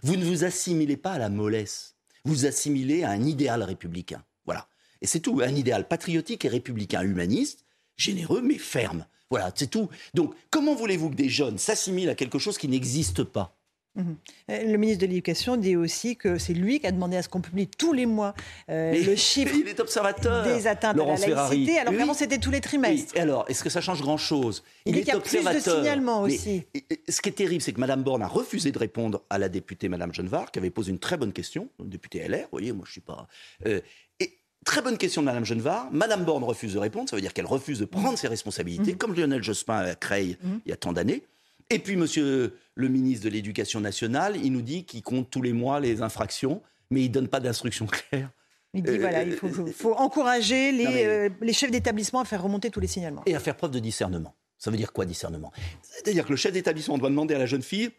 Vous 0.03 0.17
ne 0.17 0.25
vous 0.25 0.45
assimilez 0.45 0.97
pas 0.97 1.13
à 1.13 1.19
la 1.19 1.29
mollesse, 1.29 1.97
vous 2.25 2.35
vous 2.35 2.47
assimilez 2.47 3.05
à 3.05 3.11
un 3.11 3.25
idéal 3.25 3.63
républicain. 3.63 4.25
Voilà. 4.45 4.69
Et 5.01 5.07
c'est 5.07 5.21
tout, 5.21 5.41
un 5.43 5.55
idéal 5.55 5.89
patriotique 5.89 6.45
et 6.45 6.49
républicain, 6.49 7.03
humaniste, 7.03 7.65
généreux 7.97 8.43
mais 8.43 8.59
ferme. 8.59 9.07
Voilà, 9.31 9.53
c'est 9.55 9.71
tout. 9.71 9.89
Donc, 10.15 10.35
comment 10.51 10.75
voulez-vous 10.75 11.11
que 11.11 11.17
des 11.17 11.29
jeunes 11.29 11.59
s'assimilent 11.59 12.11
à 12.11 12.15
quelque 12.15 12.39
chose 12.39 12.59
qui 12.59 12.69
n'existe 12.69 13.25
pas? 13.25 13.59
Mhm. 13.97 14.17
Euh, 14.51 14.73
le 14.73 14.77
ministre 14.77 15.03
de 15.03 15.07
l'Éducation 15.07 15.57
dit 15.57 15.77
aussi 15.77 16.17
que 16.17 16.37
c'est 16.39 16.53
lui 16.53 16.81
qui 16.81 16.87
a 16.87 16.91
demandé 16.91 17.17
à 17.17 17.23
ce 17.23 17.29
qu'on 17.29 17.41
publie 17.41 17.69
tous 17.69 17.93
les 17.93 18.07
mois 18.07 18.35
euh, 18.69 18.93
le 18.93 19.15
chiffre 19.15 19.55
il 19.55 19.69
est 19.69 19.79
observateur, 19.79 20.45
des 20.45 20.67
atteintes 20.67 20.99
à 20.99 21.05
la 21.05 21.17
laïcité, 21.17 21.79
alors 21.79 21.95
qu'avant 21.97 22.15
c'était 22.15 22.39
tous 22.39 22.51
les 22.51 22.61
trimestres. 22.61 23.17
Et 23.17 23.21
alors, 23.21 23.45
est-ce 23.49 23.63
que 23.63 23.71
ça 23.71 23.81
change 23.81 24.03
grand-chose? 24.03 24.65
Il, 24.85 24.97
il 24.97 25.09
est, 25.09 25.15
observateur. 25.15 25.63
Plus 25.63 25.71
de 25.71 25.77
signalements 25.77 26.23
aussi. 26.23 26.65
ce 27.09 27.21
qui 27.21 27.29
est 27.29 27.33
terrible, 27.33 27.63
c'est 27.63 27.73
que 27.73 27.81
Mme 27.81 28.03
Borne 28.03 28.23
a 28.23 28.29
refusé 28.29 28.73
de 28.73 28.79
répondre 28.79 29.23
à 29.31 29.39
la 29.39 29.49
députée 29.49 29.89
Mme 29.89 30.13
Genevard, 30.13 30.51
qui 30.51 30.59
avait 30.59 30.71
posé 30.71 30.91
une 30.91 30.99
très 30.99 31.17
bonne 31.17 31.33
question, 31.33 31.69
députée 31.79 32.27
LR, 32.27 32.43
vous 32.43 32.49
voyez, 32.53 32.73
moi 32.73 32.85
je 32.87 32.93
suis 32.93 33.01
pas... 33.01 33.29
Euh, 33.67 33.81
et 34.21 34.39
Très 34.65 34.81
bonne 34.81 34.97
question 34.97 35.21
de 35.21 35.27
Mme 35.27 35.45
Genevard. 35.45 35.89
Mme 35.93 36.25
Borne 36.25 36.43
refuse 36.43 36.73
de 36.73 36.79
répondre, 36.79 37.09
ça 37.09 37.17
veut 37.17 37.23
dire 37.23 37.35
qu'elle 37.35 37.47
refuse 37.47 37.81
de 37.81 37.85
prendre 37.85 38.17
ses 38.17 38.29
responsabilités, 38.29 38.93
mhm. 38.93 38.99
comme 38.99 39.15
Lionel 39.15 39.43
Jospin 39.43 39.77
à 39.77 39.95
Creil 39.95 40.39
mhm. 40.43 40.61
il 40.65 40.71
y 40.71 40.73
a 40.73 40.77
tant 40.77 40.93
d'années. 40.93 41.23
Et 41.71 41.79
puis, 41.79 41.97
monsieur 41.97 42.57
le 42.75 42.89
ministre 42.89 43.25
de 43.25 43.31
l'Éducation 43.31 43.81
nationale, 43.81 44.37
il 44.43 44.53
nous 44.53 44.63
dit 44.63 44.85
qu'il 44.85 45.03
compte 45.03 45.31
tous 45.31 45.43
les 45.43 45.53
mois 45.53 45.81
les 45.81 46.03
infractions, 46.03 46.63
mais 46.91 47.03
il 47.03 47.09
ne 47.09 47.15
donne 47.15 47.29
pas 47.29 47.41
d'instructions 47.41 47.87
claires. 47.87 48.31
Il 48.75 48.83
dit, 48.83 48.99
voilà, 48.99 49.23
il 49.23 49.37
faut, 49.37 49.95
encourager 49.95 50.73
les, 50.73 51.05
euh, 51.05 51.29
les 51.41 51.53
chefs 51.53 51.71
d'établissement 51.71 52.21
à 52.21 52.25
faire 52.25 52.43
remonter 52.43 52.71
tous 52.71 52.81
les 52.81 52.89
signalements. 52.89 53.23
Et 53.25 53.37
à 53.37 53.41
faire 53.41 53.57
preuve 53.57 53.71
de 53.71 53.79
discernement. 53.79 54.35
Ça 54.59 54.71
veut 54.71 54.77
dire 54.77 54.93
quoi, 54.93 55.05
discernement? 55.05 55.53
C'est-à-dire 55.83 56.25
que 56.25 56.31
le 56.31 56.37
chef 56.37 56.53
d'établissement 56.53 56.99
doit 56.99 57.09
demander 57.09 57.35
à 57.35 57.39
la 57.39 57.47
jeune 57.47 57.63
fille, 57.63 57.91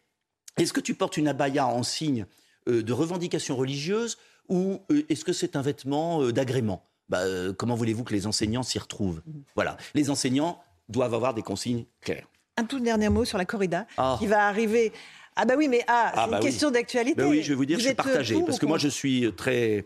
est-ce 0.58 0.74
que 0.74 0.82
tu 0.82 0.94
portes 0.94 1.16
une 1.16 1.30
abaya 1.30 1.66
en 1.66 1.84
signe 1.84 2.26
euh, 2.68 2.84
de 2.84 2.92
revendication 2.92 3.56
religieuse 3.56 4.18
ou 4.50 4.82
euh, 4.92 5.04
est-ce 5.08 5.24
que 5.24 5.32
c'est 5.32 5.56
un 5.56 5.62
vêtement 5.62 6.30
d'agrément? 6.32 6.84
Bah, 7.08 7.24
Comment 7.58 7.76
voulez-vous 7.76 8.04
que 8.04 8.14
les 8.14 8.28
enseignants 8.28 8.64
s'y 8.64 8.80
retrouvent? 8.80 9.22
Mhm. 9.26 9.44
Voilà, 9.56 9.78
les 9.94 10.10
enseignants 10.10 10.62
doivent 10.90 11.14
avoir 11.14 11.34
des 11.34 11.42
consignes 11.42 11.86
claires. 12.02 12.28
Un 12.58 12.66
tout 12.66 12.80
dernier 12.80 13.10
mot 13.10 13.26
sur 13.26 13.38
la 13.38 13.46
corrida 13.46 13.86
ah. 13.98 14.16
qui 14.20 14.28
va 14.28 14.48
arriver. 14.48 14.94
Ah 15.36 15.46
bah 15.46 15.56
oui, 15.58 15.68
mais 15.68 15.84
ah, 15.88 16.12
ah 16.14 16.14
c'est 16.16 16.24
une 16.26 16.32
bah 16.32 16.40
question 16.40 16.72
d'actualité. 16.72 17.22
Bah 17.22 17.28
oui, 17.28 17.44
je 17.44 17.50
vais 17.50 17.56
vous 17.56 17.66
dire, 17.66 17.78
je 17.78 17.86
suis 17.86 17.96
partagé. 17.96 18.42
Parce 18.46 18.60
que 18.60 18.66
moi, 18.66 18.78
je 18.78 18.88
suis 18.88 19.32
très, 19.36 19.84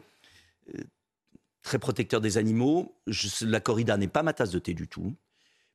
très 1.64 1.80
protecteur 1.80 2.22
des 2.22 2.38
animaux. 2.38 2.94
la 3.42 3.60
corrida 3.60 3.98
n'est 3.98 4.08
pas 4.08 4.24
ma 4.24 4.34
tasse 4.34 4.52
de 4.52 4.60
thé 4.60 4.74
du 4.74 4.88
tout. 4.88 5.14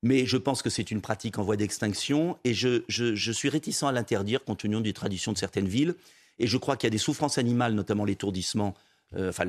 Mais 0.03 0.27
je 0.27 0.37
pense 0.37 0.63
que 0.63 0.71
c'est 0.71 0.91
une 0.91 1.01
pratique 1.01 1.39
en 1.39 1.43
voie 1.43 1.57
d'extinction. 1.57 2.39
Et 2.45 2.55
je, 2.55 2.83
je, 2.89 3.15
je 3.15 3.33
suis 3.33 3.49
réticent 3.49 3.85
à 3.85 3.93
l'interdire 3.93 4.45
compte 4.45 4.59
tenu 4.59 4.81
des 4.83 4.93
traditions 4.93 5.33
de 5.33 5.39
certaines 5.39 5.67
villes. 5.67 5.95
Et 6.39 6.47
je 6.47 6.57
crois 6.59 6.77
qu'il 6.77 6.87
y 6.87 6.89
a 6.89 6.91
des 6.91 6.99
souffrances 6.99 7.39
animales, 7.39 7.75
notamment 7.75 8.05
l'étourdissement, 8.05 8.75
euh, 9.17 9.31
enfin 9.31 9.45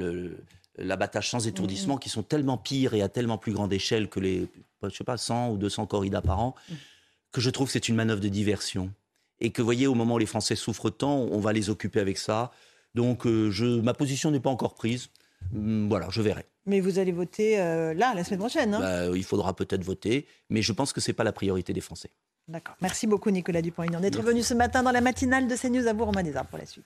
l'abattage 0.78 1.30
sans 1.30 1.48
étourdissement, 1.48 1.96
mm, 1.96 1.98
mm. 1.98 2.00
qui 2.00 2.10
sont 2.10 2.24
tellement 2.24 2.58
pires 2.58 2.94
et 2.94 3.02
à 3.02 3.10
tellement 3.10 3.38
plus 3.38 3.54
grande 3.54 3.74
échelle 3.74 4.08
que 4.10 4.20
les, 4.20 4.48
je 4.84 4.90
sais 4.90 5.04
pas, 5.04 5.18
100 5.18 5.52
ou 5.52 5.58
200 5.58 5.88
corridas 5.88 6.22
par 6.22 6.40
an, 6.40 6.56
mm. 6.70 6.74
Que 7.36 7.42
je 7.42 7.50
trouve 7.50 7.68
que 7.68 7.74
c'est 7.74 7.90
une 7.90 7.96
manœuvre 7.96 8.22
de 8.22 8.30
diversion. 8.30 8.94
Et 9.42 9.52
que, 9.52 9.62
vous 9.62 9.66
voyez, 9.66 9.88
au 9.88 9.94
moment 9.94 10.16
où 10.16 10.18
les 10.18 10.26
Français 10.26 10.56
souffrent 10.56 10.90
tant, 10.90 11.18
on 11.18 11.40
va 11.40 11.52
les 11.52 11.70
occuper 11.70 12.00
avec 12.00 12.18
ça. 12.18 12.52
Donc, 12.96 13.28
euh, 13.28 13.52
je, 13.52 13.66
ma 13.66 13.94
position 13.94 14.32
n'est 14.32 14.40
pas 14.40 14.50
encore 14.50 14.74
prise. 14.74 15.10
Voilà, 15.52 16.08
je 16.10 16.22
verrai. 16.22 16.46
Mais 16.66 16.80
vous 16.80 16.98
allez 16.98 17.12
voter 17.12 17.60
euh, 17.60 17.94
là, 17.94 18.14
la 18.16 18.24
semaine 18.24 18.40
prochaine. 18.40 18.74
Hein 18.74 18.80
bah, 18.80 19.18
il 19.18 19.24
faudra 19.26 19.54
peut-être 19.54 19.84
voter, 19.84 20.26
mais 20.50 20.62
je 20.62 20.72
pense 20.72 20.94
que 20.94 21.02
ce 21.02 21.12
n'est 21.12 21.14
pas 21.14 21.26
la 21.26 21.34
priorité 21.34 21.74
des 21.74 21.82
Français. 21.82 22.10
D'accord. 22.48 22.78
Merci 22.82 23.06
beaucoup, 23.06 23.30
Nicolas 23.30 23.62
Dupont-Aignan, 23.62 24.00
d'être 24.00 24.22
venu 24.22 24.42
ce 24.42 24.54
matin 24.54 24.82
dans 24.82 24.92
la 24.92 25.02
matinale 25.02 25.48
de 25.48 25.56
CNews. 25.56 25.88
À 25.90 26.24
Desarts, 26.24 26.48
pour 26.48 26.58
la 26.58 26.66
suite. 26.66 26.86